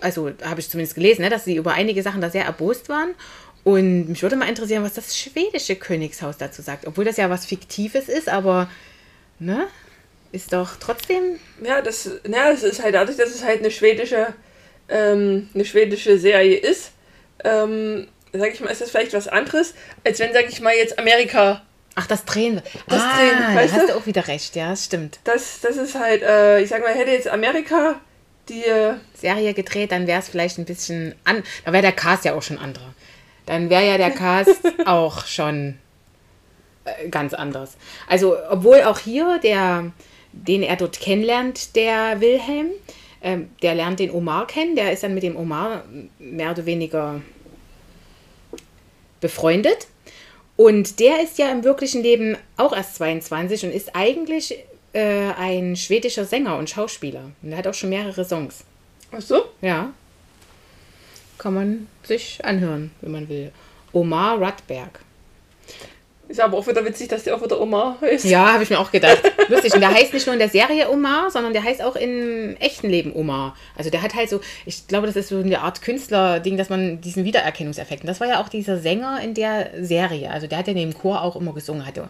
[0.00, 3.14] also habe ich zumindest gelesen, ne, dass sie über einige Sachen da sehr erbost waren.
[3.64, 6.86] Und mich würde mal interessieren, was das schwedische Königshaus dazu sagt.
[6.86, 8.70] Obwohl das ja was Fiktives ist, aber
[9.40, 9.66] ne,
[10.30, 11.40] ist doch trotzdem.
[11.64, 14.34] Ja, das, ja, das ist halt dadurch, dass es halt eine schwedische,
[14.88, 16.92] ähm, eine schwedische Serie ist,
[17.42, 19.74] ähm, sag ich mal, ist das vielleicht was anderes,
[20.04, 21.62] als wenn, sag ich mal, jetzt Amerika.
[21.94, 22.60] Ach, das drehen.
[22.88, 25.18] Das ah, drehen, da hast du auch wieder recht, ja, das stimmt.
[25.24, 28.00] Das, das ist halt, äh, ich sag mal, hätte jetzt Amerika
[28.48, 28.64] die
[29.14, 31.42] Serie gedreht, dann wäre es vielleicht ein bisschen an.
[31.64, 32.94] Da wäre der Cast ja auch schon anderer
[33.46, 35.78] dann wäre ja der Cast auch schon
[36.84, 37.76] äh, ganz anders.
[38.08, 39.92] Also, obwohl auch hier der,
[40.32, 42.70] den er dort kennenlernt, der Wilhelm,
[43.20, 45.84] äh, der lernt den Omar kennen, der ist dann mit dem Omar
[46.18, 47.22] mehr oder weniger
[49.20, 49.86] befreundet.
[50.56, 54.58] Und der ist ja im wirklichen Leben auch erst 22 und ist eigentlich
[54.92, 57.30] äh, ein schwedischer Sänger und Schauspieler.
[57.42, 58.64] Und er hat auch schon mehrere Songs.
[59.12, 59.44] Ach so?
[59.60, 59.92] Ja
[61.38, 63.52] kann man sich anhören, wenn man will.
[63.92, 65.00] Omar Radberg.
[66.28, 68.24] Ist aber auch wieder witzig, dass der auch wieder Omar ist.
[68.24, 69.22] Ja, habe ich mir auch gedacht.
[69.48, 69.72] Lustig.
[69.72, 72.90] Und der heißt nicht nur in der Serie Omar, sondern der heißt auch im echten
[72.90, 73.56] Leben Omar.
[73.76, 77.00] Also der hat halt so, ich glaube, das ist so eine Art Künstler-Ding, dass man
[77.00, 78.02] diesen Wiedererkennungseffekt.
[78.02, 80.30] Und das war ja auch dieser Sänger in der Serie.
[80.30, 81.86] Also der hat ja neben Chor auch immer gesungen.
[81.86, 82.08] Hatte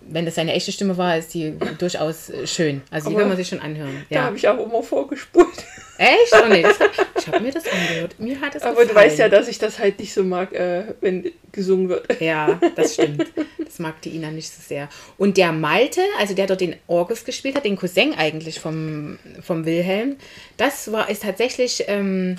[0.00, 2.82] wenn das seine echte Stimme war, ist die durchaus schön.
[2.90, 4.04] Also die Aber kann man sich schon anhören.
[4.08, 4.20] Ja.
[4.20, 5.64] Da habe ich auch immer vorgespult.
[5.98, 6.32] Echt?
[6.32, 6.64] Oh nee,
[7.18, 8.18] ich habe mir das angehört.
[8.18, 8.88] Mir hat es Aber gefallen.
[8.88, 12.20] du weißt ja, dass ich das halt nicht so mag, äh, wenn gesungen wird.
[12.20, 13.26] Ja, das stimmt.
[13.62, 14.88] Das mag die Ina nicht so sehr.
[15.18, 19.66] Und der Malte, also der dort den Orgus gespielt hat, den Cousin eigentlich vom, vom
[19.66, 20.16] Wilhelm,
[20.56, 22.36] das war, ist tatsächlich ähm,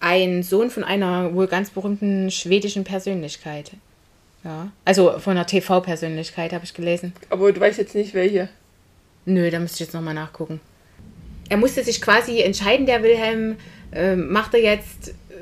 [0.00, 3.72] ein Sohn von einer wohl ganz berühmten schwedischen Persönlichkeit.
[4.44, 4.70] Ja.
[4.84, 7.12] Also von einer TV-Persönlichkeit habe ich gelesen.
[7.30, 8.48] Aber du weißt jetzt nicht welche.
[9.24, 10.60] Nö, da müsste ich jetzt nochmal nachgucken.
[11.48, 13.56] Er musste sich quasi entscheiden, der Wilhelm,
[13.92, 15.34] äh, macht er jetzt, äh,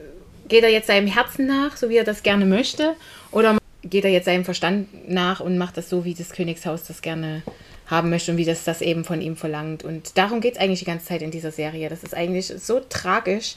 [0.48, 2.94] geht er jetzt seinem Herzen nach, so wie er das gerne möchte,
[3.32, 7.02] oder geht er jetzt seinem Verstand nach und macht das so, wie das Königshaus das
[7.02, 7.42] gerne
[7.87, 9.85] haben möchte und wie das das eben von ihm verlangt.
[9.85, 11.88] Und darum geht es eigentlich die ganze Zeit in dieser Serie.
[11.88, 13.56] Das ist eigentlich so tragisch.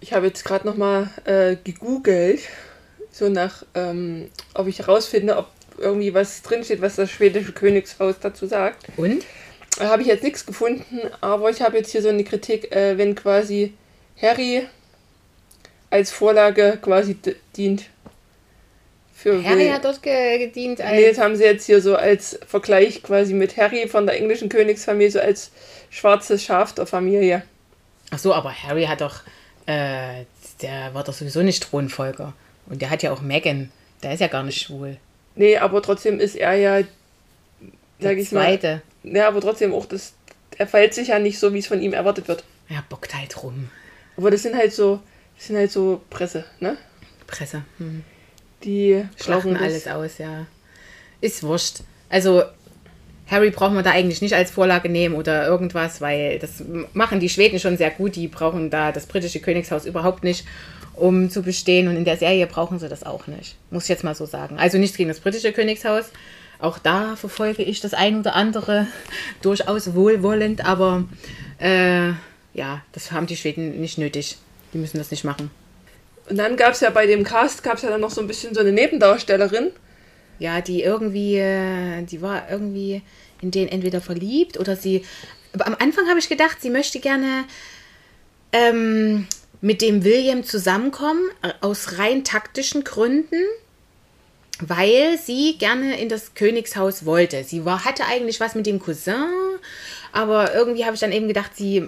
[0.00, 2.40] Ich habe jetzt gerade nochmal äh, gegoogelt
[3.10, 8.46] so nach, ähm, ob ich herausfinde, ob irgendwie was drinsteht, was das schwedische Königshaus dazu
[8.46, 8.86] sagt.
[8.96, 9.24] Und?
[9.78, 12.98] Da habe ich jetzt nichts gefunden, aber ich habe jetzt hier so eine Kritik, äh,
[12.98, 13.72] wenn quasi
[14.20, 14.66] Harry
[15.90, 17.16] als Vorlage quasi
[17.56, 17.84] dient.
[19.14, 19.72] Für Harry Will.
[19.72, 20.92] hat dort ge gedient als.
[20.92, 24.48] Nee, das haben sie jetzt hier so als Vergleich quasi mit Harry von der englischen
[24.48, 25.50] Königsfamilie, so als
[25.90, 27.42] schwarzes Schaf der Familie.
[28.10, 29.20] Ach so, aber Harry hat doch.
[29.66, 30.24] Äh,
[30.62, 32.32] der war doch sowieso nicht Thronfolger.
[32.70, 33.70] Und der hat ja auch Megan.
[34.02, 34.96] Der ist ja gar nicht schwul.
[35.34, 36.82] Nee, aber trotzdem ist er ja,
[37.98, 38.82] sag ich zweite.
[39.02, 39.16] mal.
[39.16, 40.14] Ja, aber trotzdem auch das.
[40.56, 42.44] Er verhält sich ja nicht so, wie es von ihm erwartet wird.
[42.68, 43.68] Er bockt halt rum.
[44.16, 45.00] Aber das sind halt so,
[45.36, 46.76] das sind halt so Presse, ne?
[47.26, 47.64] Presse.
[47.78, 48.04] Hm.
[48.64, 50.46] Die schlachten alles aus, ja.
[51.20, 51.78] Ist wurscht.
[52.08, 52.42] Also
[53.26, 57.28] Harry braucht man da eigentlich nicht als Vorlage nehmen oder irgendwas, weil das machen die
[57.28, 58.16] Schweden schon sehr gut.
[58.16, 60.44] Die brauchen da das britische Königshaus überhaupt nicht
[61.00, 61.88] um zu bestehen.
[61.88, 63.56] Und in der Serie brauchen sie das auch nicht.
[63.70, 64.58] Muss ich jetzt mal so sagen.
[64.58, 66.06] Also nichts gegen das britische Königshaus.
[66.58, 68.86] Auch da verfolge ich das ein oder andere
[69.42, 71.04] durchaus wohlwollend, aber
[71.58, 72.08] äh,
[72.52, 74.36] ja, das haben die Schweden nicht nötig.
[74.74, 75.50] Die müssen das nicht machen.
[76.28, 78.26] Und dann gab es ja bei dem Cast, gab es ja dann noch so ein
[78.26, 79.70] bisschen so eine Nebendarstellerin.
[80.38, 83.02] Ja, die irgendwie, äh, die war irgendwie
[83.40, 85.04] in den entweder verliebt oder sie.
[85.52, 87.44] Aber am Anfang habe ich gedacht, sie möchte gerne
[88.52, 89.26] ähm,
[89.60, 93.44] mit dem William zusammenkommen, äh, aus rein taktischen Gründen,
[94.60, 97.44] weil sie gerne in das Königshaus wollte.
[97.44, 99.24] Sie war, hatte eigentlich was mit dem Cousin,
[100.12, 101.86] aber irgendwie habe ich dann eben gedacht, sie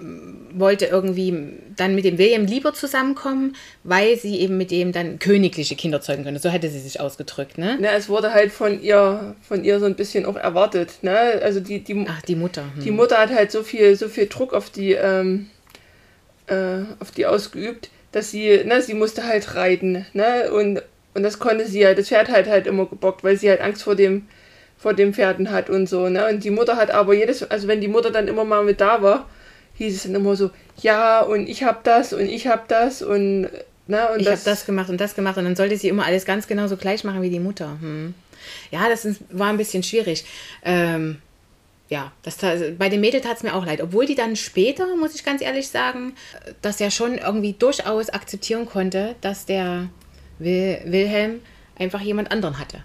[0.53, 5.75] wollte irgendwie dann mit dem William lieber zusammenkommen, weil sie eben mit dem dann königliche
[5.75, 6.39] Kinder zeugen könnte.
[6.39, 7.77] So hätte sie sich ausgedrückt, ne?
[7.81, 11.17] Ja, es wurde halt von ihr, von ihr so ein bisschen auch erwartet, ne?
[11.43, 12.63] Also die, die, Ach, die Mutter.
[12.75, 12.83] Hm.
[12.83, 15.49] Die Mutter hat halt so viel, so viel Druck auf die, ähm,
[16.47, 20.81] äh, auf die ausgeübt, dass sie, ne, sie musste halt reiten, ne, und,
[21.13, 23.83] und das konnte sie halt, das Pferd halt halt immer gebockt, weil sie halt Angst
[23.83, 24.27] vor dem,
[24.77, 27.81] vor den Pferden hat und so, ne, und die Mutter hat aber jedes, also wenn
[27.81, 29.27] die Mutter dann immer mal mit da war,
[29.75, 30.51] hieß es dann immer so,
[30.81, 33.49] ja, und ich hab das und ich hab das und,
[33.87, 36.05] ne, und ich das, hab das gemacht und das gemacht und dann sollte sie immer
[36.05, 38.13] alles ganz genau so gleich machen wie die Mutter, hm.
[38.71, 40.25] Ja, das ist, war ein bisschen schwierig.
[40.63, 41.21] Ähm,
[41.93, 42.37] ja, das,
[42.79, 43.79] bei den Mädels tat es mir auch leid.
[43.79, 46.13] Obwohl die dann später, muss ich ganz ehrlich sagen,
[46.63, 49.89] das ja schon irgendwie durchaus akzeptieren konnte, dass der
[50.39, 51.41] Wil Wilhelm
[51.77, 52.79] einfach jemand anderen hatte.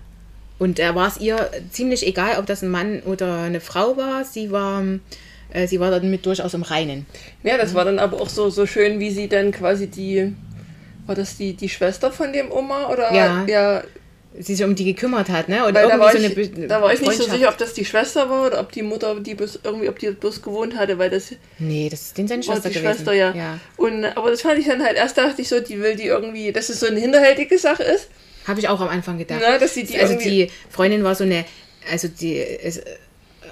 [0.59, 4.27] Und da war es ihr ziemlich egal, ob das ein Mann oder eine Frau war.
[4.27, 4.83] Sie war,
[5.55, 7.07] äh, sie war damit durchaus im Reinen.
[7.43, 10.35] Ja, das war dann aber auch so, so schön, wie sie dann quasi die,
[11.07, 12.89] war das die, die Schwester von dem Oma?
[12.89, 13.47] Oder Ja.
[13.47, 13.83] ja
[14.41, 15.57] sich um die gekümmert hat, ne?
[15.57, 17.75] Da irgendwie war, so ich, eine Be- da war ich nicht so sicher, ob das
[17.75, 20.99] die Schwester war oder ob die Mutter die bloß, irgendwie, ob die bloß gewohnt hatte,
[20.99, 22.95] weil das Nee, das ist den seine Schwester die gewesen.
[22.95, 23.35] Schwester, ja.
[23.35, 23.59] ja.
[23.77, 26.53] Und, aber das fand ich dann halt, erst dachte ich so, die will die irgendwie,
[26.53, 28.09] dass es so eine hinterhältige Sache ist.
[28.47, 29.41] Habe ich auch am Anfang gedacht.
[29.43, 31.45] Na, dass sie die also die Freundin war so eine,
[31.91, 32.85] also die ist äh,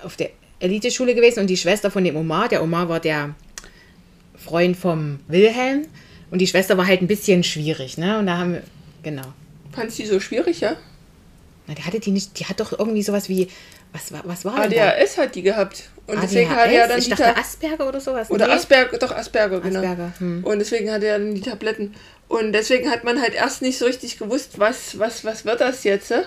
[0.04, 3.34] auf der Eliteschule gewesen und die Schwester von dem Omar, der Omar war der
[4.42, 5.86] Freund vom Wilhelm
[6.30, 8.18] und die Schwester war halt ein bisschen schwierig, ne?
[8.18, 8.62] Und da haben wir,
[9.02, 9.22] genau.
[9.76, 10.76] Fand ich die so schwierig, ja?
[11.66, 13.48] Na, die hatte die nicht, die hat doch irgendwie sowas wie,
[13.92, 14.88] was war, was war denn da?
[14.90, 15.88] ADHS hat die gehabt.
[16.06, 16.60] Und deswegen ADHS?
[16.62, 18.30] hatte er dann ich die dachte Asperger oder sowas.
[18.30, 18.52] Oder Nee.
[18.52, 19.78] Asperger, doch Asperger, genau.
[19.80, 20.44] Asperger, hm.
[20.44, 21.94] Und deswegen hatte er dann die Tabletten.
[22.28, 25.84] Und deswegen hat man halt erst nicht so richtig gewusst, was, was, was wird das
[25.84, 26.10] jetzt.
[26.10, 26.22] äh?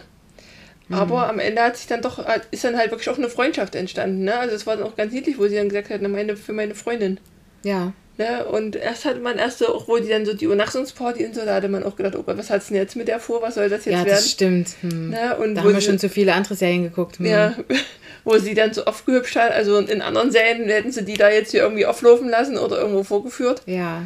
[0.91, 3.75] Aber am Ende hat sich dann doch, hat- ist dann halt wirklich auch eine Freundschaft
[3.75, 4.23] entstanden.
[4.23, 4.37] Ne?
[4.39, 6.73] Also es war dann auch ganz niedlich, wo sie dann gesagt hat, meine, für meine
[6.73, 7.19] Freundin.
[7.63, 7.93] Ja.
[8.19, 8.45] Ne?
[8.45, 11.45] Und erst hatte man erst so, auch wo die dann so die Übernachtungsparty und so,
[11.45, 13.55] da hatte man auch gedacht, oh Gott, was hat's denn jetzt mit der vor, was
[13.55, 14.09] soll das jetzt Ja, werden?
[14.09, 14.67] das stimmt.
[14.81, 15.09] Hm.
[15.11, 15.37] Ne?
[15.37, 17.17] Und Da haben wir schon zu viele andere Serien geguckt.
[17.19, 17.25] Hm.
[17.25, 17.55] Ja,
[18.25, 19.53] wo sie dann so aufgehübscht hat.
[19.53, 23.03] Also in anderen Serien hätten sie die da jetzt hier irgendwie auflaufen lassen oder irgendwo
[23.03, 23.61] vorgeführt.
[23.65, 24.03] Ja.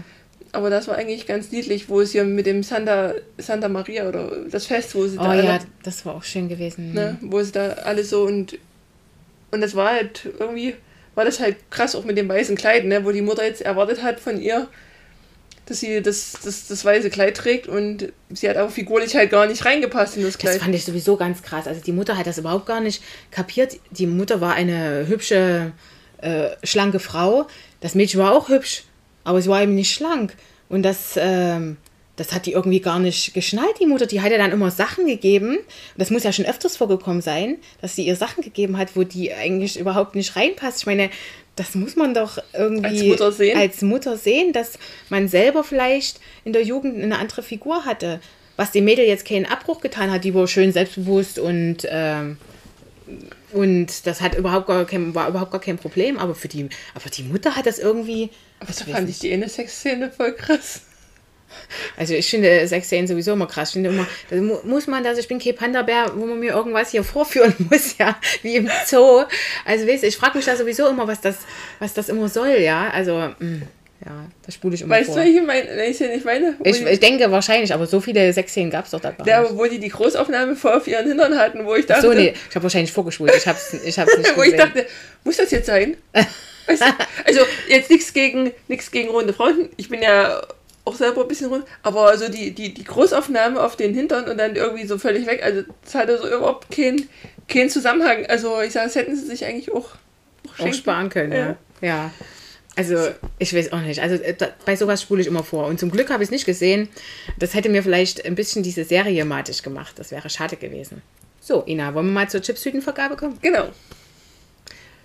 [0.51, 4.29] Aber das war eigentlich ganz niedlich, wo es hier mit dem Santa, Santa Maria oder
[4.51, 6.93] das Fest, wo sie Oh da alle, ja, das war auch schön gewesen.
[6.93, 8.59] ne, wo sie da alle so und
[9.49, 10.75] und das war halt irgendwie,
[11.15, 14.01] war das halt krass auch mit dem weißen Kleid, ne, wo die Mutter jetzt erwartet
[14.01, 14.67] hat von ihr,
[15.65, 19.45] dass sie das, das, das weiße Kleid trägt und sie hat aber figurlich halt gar
[19.45, 20.61] nicht reingepasst in das Das Kleid.
[20.61, 21.67] fand ich sowieso ganz krass.
[21.67, 23.77] Also die Mutter hat das überhaupt gar nicht kapiert.
[23.91, 25.71] Die Mutter war eine hübsche,
[26.17, 27.47] äh, schlanke Frau.
[27.79, 28.83] Das Mädchen war auch hübsch,
[29.23, 30.35] aber sie war eben nicht schlank.
[30.67, 31.77] Und das, ähm,
[32.15, 34.05] das hat die irgendwie gar nicht geschnallt, die Mutter.
[34.05, 35.57] Die hat ja dann immer Sachen gegeben.
[35.97, 39.33] Das muss ja schon öfters vorgekommen sein, dass sie ihr Sachen gegeben hat, wo die
[39.33, 40.81] eigentlich überhaupt nicht reinpasst.
[40.81, 41.09] Ich meine,
[41.55, 43.57] das muss man doch irgendwie Als Mutter sehen.
[43.57, 44.77] als Mutter sehen, dass
[45.09, 48.19] man selber vielleicht in der Jugend eine andere Figur hatte.
[48.57, 52.37] Was dem Mädel jetzt keinen Abbruch getan hat, die war schön selbstbewusst und, ähm,
[53.51, 56.19] und das hat überhaupt gar kein, war überhaupt gar kein Problem.
[56.19, 58.29] Aber für die, aber die Mutter hat das irgendwie.
[58.59, 60.81] aber da fand ich die eine Sexszene voll krass.
[61.97, 63.69] Also ich finde Sexszenen sowieso immer krass.
[63.69, 66.51] Ich finde immer, da mu- muss man das, ich bin kein Panda-Bär, wo man mir
[66.53, 69.23] irgendwas hier vorführen muss, ja, wie im Zoo.
[69.65, 71.37] Also weißt ich frage mich da sowieso immer, was das,
[71.79, 72.89] was das immer soll, ja.
[72.91, 73.61] Also, mh,
[74.05, 75.15] ja, das spule ich immer Weißt vor.
[75.15, 76.55] du, welche mein, welche ich meine?
[76.63, 79.41] Ich, die- ich denke wahrscheinlich, aber so viele Sexszenen gab es doch da gar Ja,
[79.43, 79.55] nicht.
[79.55, 82.55] wo die die Großaufnahme vor auf ihren Hintern hatten, wo ich dachte, So, nee, ich
[82.55, 83.33] habe wahrscheinlich vorgespult.
[83.35, 84.85] Ich habe es ich hab's nicht wo ich dachte,
[85.23, 85.95] muss das jetzt sein?
[86.65, 86.81] Weißt
[87.25, 89.69] also jetzt nichts gegen nichts gegen runde Frauen.
[89.77, 90.41] Ich bin ja
[90.85, 94.37] auch selber ein bisschen rund, aber so die, die, die Großaufnahme auf den Hintern und
[94.37, 97.09] dann irgendwie so völlig weg, also das hatte so überhaupt keinen
[97.47, 98.25] keinen Zusammenhang.
[98.25, 99.89] Also ich sage, das hätten sie sich eigentlich auch,
[100.59, 101.55] auch, auch sparen können, ja.
[101.81, 102.11] ja.
[102.75, 104.01] Also, ich weiß auch nicht.
[104.01, 105.67] Also, äh, da, bei sowas spule ich immer vor.
[105.67, 106.89] Und zum Glück habe ich es nicht gesehen.
[107.37, 109.99] Das hätte mir vielleicht ein bisschen diese Serie matig gemacht.
[109.99, 111.03] Das wäre schade gewesen.
[111.39, 113.37] So, Ina, wollen wir mal zur Chipstütenvergabe kommen?
[113.41, 113.69] Genau.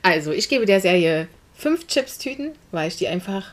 [0.00, 3.52] Also, ich gebe der Serie fünf Chipstüten, weil ich die einfach,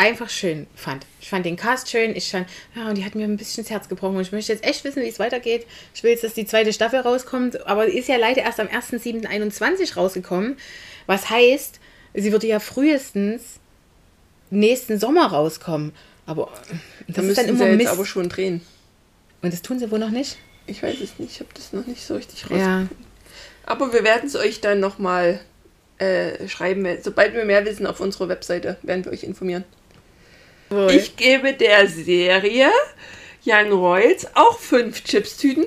[0.00, 1.04] einfach schön fand.
[1.20, 2.16] Ich fand den Cast schön.
[2.16, 4.16] Ich fand, ja, und die hat mir ein bisschen das Herz gebrochen.
[4.16, 5.66] Und ich möchte jetzt echt wissen, wie es weitergeht.
[5.94, 7.66] Ich will jetzt, dass die zweite Staffel rauskommt.
[7.66, 10.56] Aber die ist ja leider erst am 1.7.21 rausgekommen.
[11.06, 11.80] Was heißt,
[12.14, 13.60] sie würde ja frühestens
[14.50, 15.92] nächsten Sommer rauskommen.
[16.26, 16.50] Aber
[17.06, 17.90] Da das ist dann sie immer jetzt Mist.
[17.90, 18.62] aber schon drehen.
[19.42, 20.38] Und das tun sie wohl noch nicht?
[20.66, 22.58] Ich weiß es nicht, ich habe das noch nicht so richtig raus.
[22.58, 22.86] Ja.
[23.66, 25.40] Aber wir werden es euch dann nochmal
[25.98, 26.86] äh, schreiben.
[27.02, 29.64] Sobald wir mehr wissen auf unserer Webseite, werden wir euch informieren.
[30.90, 32.70] Ich gebe der Serie
[33.44, 35.66] Young Royals auch fünf Chipstüten.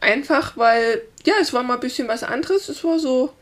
[0.00, 2.68] Einfach weil, ja, es war mal ein bisschen was anderes.
[2.68, 3.32] Es war so,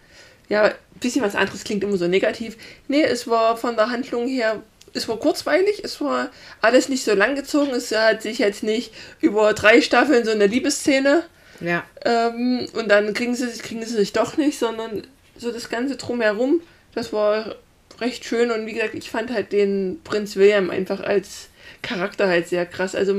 [0.49, 2.57] ja, ein bisschen was anderes klingt immer so negativ.
[2.89, 4.63] Nee, es war von der Handlung her,
[4.95, 7.75] es war kurzweilig, es war alles nicht so langgezogen.
[7.75, 11.25] Es hat sich jetzt nicht über drei Staffeln so eine Liebesszene
[11.61, 11.85] Ja.
[12.05, 15.03] ähm, und dann kriegen sie, kriegen sie sich doch nicht, sondern
[15.37, 16.61] so das Ganze drumherum,
[16.95, 17.57] das war
[18.03, 21.49] recht schön und wie gesagt, ich fand halt den Prinz William einfach als
[21.83, 22.95] Charakter halt sehr krass.
[22.95, 23.15] Also,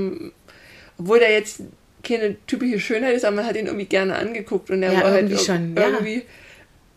[0.98, 1.62] obwohl der jetzt
[2.04, 5.12] keine typische Schönheit ist, aber man hat ihn irgendwie gerne angeguckt und er Ja, war
[5.12, 5.88] halt irgendwie irg- schon, ja.
[5.90, 6.24] irgendwie.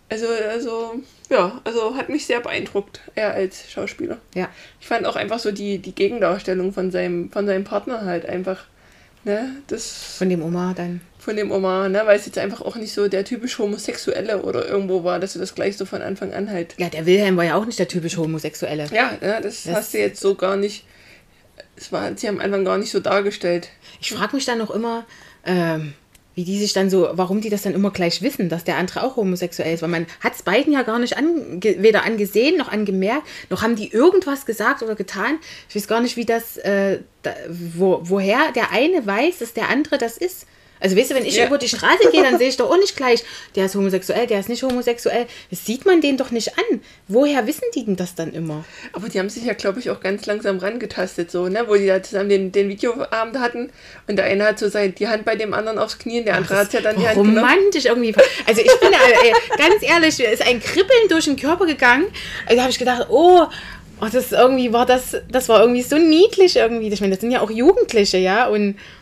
[0.09, 0.95] Also, also,
[1.31, 4.19] ja, also hat mich sehr beeindruckt, er als Schauspieler.
[4.35, 4.49] Ja.
[4.81, 8.67] Ich fand auch einfach so die, die Gegendarstellung von seinem, von seinem Partner halt einfach
[9.27, 9.57] Ne?
[9.67, 11.01] Das Von dem Oma dann.
[11.19, 12.01] von dem Oma, ne?
[12.05, 15.41] weil es jetzt einfach auch nicht so der typisch Homosexuelle oder irgendwo war, dass du
[15.41, 16.77] das gleich so von Anfang an halt.
[16.79, 18.87] Ja, der Wilhelm war ja auch nicht der typische Homosexuelle.
[18.93, 19.41] Ja, ne?
[19.43, 20.85] das, Das- hast du jetzt so gar nicht.
[21.75, 23.69] Es war sie am Anfang gar nicht so dargestellt.
[24.01, 25.05] Ich frage mich dann noch immer,
[25.45, 25.95] ähm,
[26.37, 29.03] wie die sich dann so, warum die das dann immer gleich wissen, dass der andere
[29.03, 29.83] auch homosexuell ist.
[29.83, 33.75] Weil man hat es beiden ja gar nicht ange weder angesehen noch angemerkt, noch haben
[33.75, 35.39] die irgendwas gesagt oder getan.
[35.71, 39.71] Ich weiß gar nicht, wie das, äh, da, wo, woher der eine weiß, dass der
[39.71, 40.47] andere das ist.
[40.81, 41.47] Also weißt du, wenn ich Ja.
[41.47, 44.41] über die Straße gehe, dann sehe ich doch auch nicht gleich, der ist homosexuell, der
[44.41, 45.27] ist nicht homosexuell.
[45.51, 46.81] Das sieht man den doch nicht an.
[47.09, 48.65] Woher wissen die denn das dann immer?
[48.93, 51.65] Aber die haben sich ja, glaube ich, auch ganz langsam rangetastet, so, ne?
[51.67, 53.71] Wo die da zusammen den, den Videoabend hatten
[54.09, 56.37] und der eine hat so sein, die Hand bei dem anderen aufs Knie und der
[56.37, 57.39] andere hat ja dann die Hand genommen.
[57.39, 58.15] romantisch irgendwie.
[58.47, 62.07] Also ich bin äh, ganz ehrlich, ist ein Kribbeln durch den Körper gegangen.
[62.47, 63.45] Also habe ich gedacht, oh,
[64.01, 66.89] oh, das irgendwie war das, das war irgendwie so niedlich irgendwie.
[66.89, 68.96] Ich meine, das sind ja auch Jugendliche, ja und ach,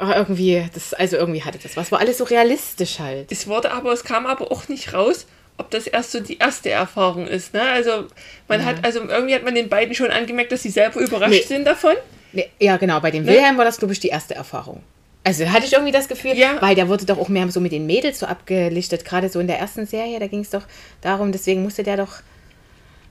[0.00, 1.92] irgendwie, das also irgendwie hatte das was.
[1.92, 3.30] War alles so realistisch halt.
[3.30, 5.26] Es wurde aber, es kam aber auch nicht raus,
[5.58, 7.62] ob das erst so die erste Erfahrung ist, ne?
[7.62, 8.06] Also
[8.48, 11.42] man hat, also irgendwie hat man den beiden schon angemerkt, dass sie selber überrascht Nee.
[11.42, 11.94] sind davon.
[12.32, 13.00] Nee, ja, genau.
[13.00, 14.82] Bei dem Wilhelm war das glaube ich die erste Erfahrung.
[15.22, 16.56] Also hatte ich irgendwie das Gefühl, Ja.
[16.62, 19.48] weil der wurde doch auch mehr so mit den Mädels so abgelichtet, gerade so in
[19.48, 20.62] der ersten Serie, da ging es doch
[21.02, 22.20] darum, deswegen musste der doch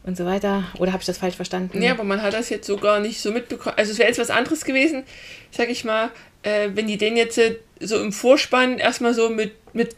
[0.03, 0.63] und so weiter.
[0.79, 1.81] Oder habe ich das falsch verstanden?
[1.83, 3.75] Ja, aber man hat das jetzt so gar nicht so mitbekommen.
[3.77, 5.03] Also es wäre jetzt was anderes gewesen,
[5.51, 6.09] sag ich mal,
[6.43, 9.95] äh, wenn die den jetzt äh, so im Vorspann erstmal so mit, mit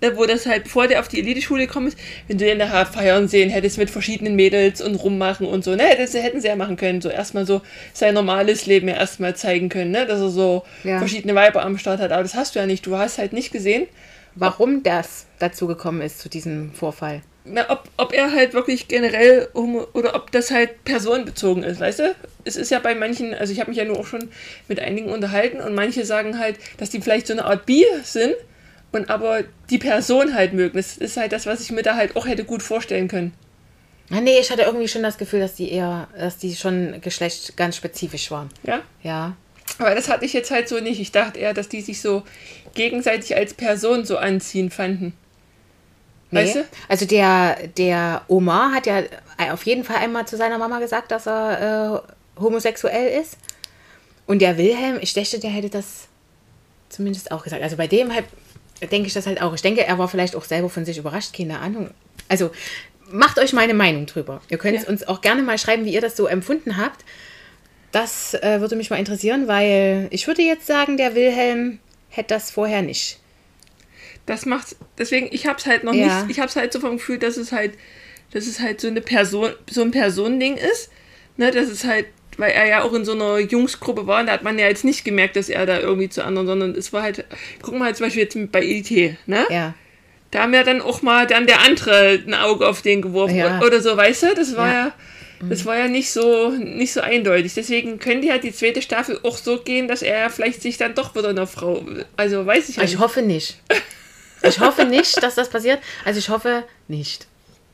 [0.00, 2.86] ne, wo das halt bevor der auf die Eliteschule gekommen ist, wenn du den nachher
[2.86, 6.56] feiern sehen hättest mit verschiedenen Mädels und rummachen und so, ne, das hätten sie ja
[6.56, 7.60] machen können, so erstmal so
[7.92, 10.98] sein normales Leben ja erstmal zeigen können, ne, dass er so Ja.
[10.98, 13.52] verschiedene Weiber am Start hat, aber das hast du ja nicht, du hast halt nicht
[13.52, 13.86] gesehen,
[14.34, 17.22] warum das dazu gekommen ist, zu diesem Vorfall.
[17.50, 22.00] Na, ob, ob er halt wirklich generell homo oder ob das halt personenbezogen ist, weißt
[22.00, 22.14] du?
[22.44, 24.30] Es ist ja bei manchen, also ich habe mich ja nur auch schon
[24.68, 28.34] mit einigen unterhalten und manche sagen halt, dass die vielleicht so eine Art Bi sind
[28.92, 30.76] und aber die Person halt mögen.
[30.76, 33.32] Das ist halt das, was ich mir da halt auch hätte gut vorstellen können.
[34.10, 37.56] Ah, nee, ich hatte irgendwie schon das Gefühl, dass die eher, dass die schon Geschlecht
[37.56, 38.48] ganz spezifisch waren.
[38.62, 38.80] Ja?
[39.02, 39.36] Ja.
[39.78, 40.98] Aber das hatte ich jetzt halt so nicht.
[40.98, 42.22] Ich dachte eher, dass die sich so
[42.74, 45.12] gegenseitig als Person so anziehen fanden.
[46.30, 46.40] Nee.
[46.40, 46.64] Weißt du?
[46.88, 49.02] Also der, der Omar hat ja
[49.52, 52.04] auf jeden Fall einmal zu seiner Mama gesagt, dass er
[52.36, 53.38] äh, homosexuell ist.
[54.26, 56.06] Und der Wilhelm, ich dachte, der hätte das
[56.90, 57.62] zumindest auch gesagt.
[57.62, 58.26] Also bei dem halt,
[58.92, 59.54] denke ich das halt auch.
[59.54, 61.90] Ich denke, er war vielleicht auch selber von sich überrascht, keine Ahnung.
[62.28, 62.50] Also
[63.10, 64.42] macht euch meine Meinung drüber.
[64.50, 64.88] Ihr könnt Ja.
[64.88, 67.04] uns auch gerne mal schreiben, wie ihr das so empfunden habt.
[67.90, 71.78] Das äh, würde mich mal interessieren, weil ich würde jetzt sagen, der Wilhelm
[72.10, 73.18] hätte das vorher nicht.
[74.28, 76.22] Das macht deswegen ich habe es halt noch Ja.
[76.22, 77.72] nicht ich habe es halt so vom Gefühl dass es halt
[78.32, 80.90] dass es halt so eine Person so ein Personending ist
[81.38, 84.32] ne das ist halt weil er ja auch in so einer Jungsgruppe war und da
[84.34, 87.02] hat man ja jetzt nicht gemerkt dass er da irgendwie zu anderen sondern es war
[87.02, 87.24] halt
[87.62, 88.90] guck mal zum Beispiel jetzt bei ET
[89.26, 89.74] ne Ja.
[90.30, 93.60] da haben ja dann auch mal dann der andere ein Auge auf den geworfen Ja.
[93.62, 94.72] oder so weißt du das war Ja.
[94.74, 94.92] ja,
[95.48, 99.38] das war ja nicht so nicht so eindeutig deswegen könnte ja die zweite Staffel auch
[99.38, 101.82] so gehen dass er vielleicht sich dann doch wieder einer Frau
[102.16, 103.00] also weiß ich ja Ich nicht.
[103.00, 103.56] hoffe nicht.
[104.42, 105.80] Ich hoffe nicht, dass das passiert.
[106.04, 107.26] Also ich hoffe nicht.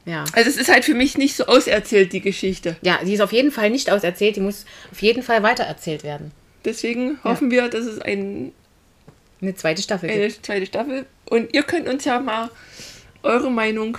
[0.07, 0.25] Ja.
[0.33, 2.77] Also es ist halt für mich nicht so auserzählt, die Geschichte.
[2.83, 4.37] Ja, die ist auf jeden Fall nicht auserzählt.
[4.37, 6.33] Die muss auf jeden Fall weitererzählt werden.
[6.65, 8.53] Deswegen hoffen wir, dass es ein,
[9.41, 10.21] Eine zweite Staffel gibt.
[10.21, 11.07] eine zweite Staffel.
[11.27, 12.51] Und ihr könnt uns ja mal
[13.23, 13.99] eure Meinung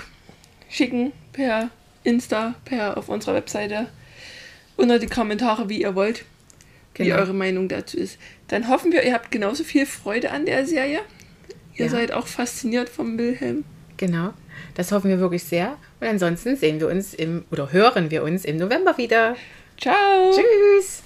[0.70, 1.70] schicken per
[2.04, 3.88] Insta, per auf unserer Webseite
[4.78, 6.26] unter die Kommentare, wie ihr wollt,
[6.96, 7.16] wie Genau.
[7.18, 8.18] eure Meinung dazu ist.
[8.48, 11.00] Dann hoffen wir, ihr habt genauso viel Freude an der Serie
[11.76, 11.92] ihr ja.
[11.92, 13.64] seid auch fasziniert vom Wilhelm.
[13.98, 14.34] Genau.
[14.76, 15.78] Das hoffen wir wirklich sehr.
[16.00, 19.36] Und ansonsten sehen wir uns im oder hören wir uns im November wieder.
[19.78, 20.34] Ciao.
[20.34, 21.04] Tschüss.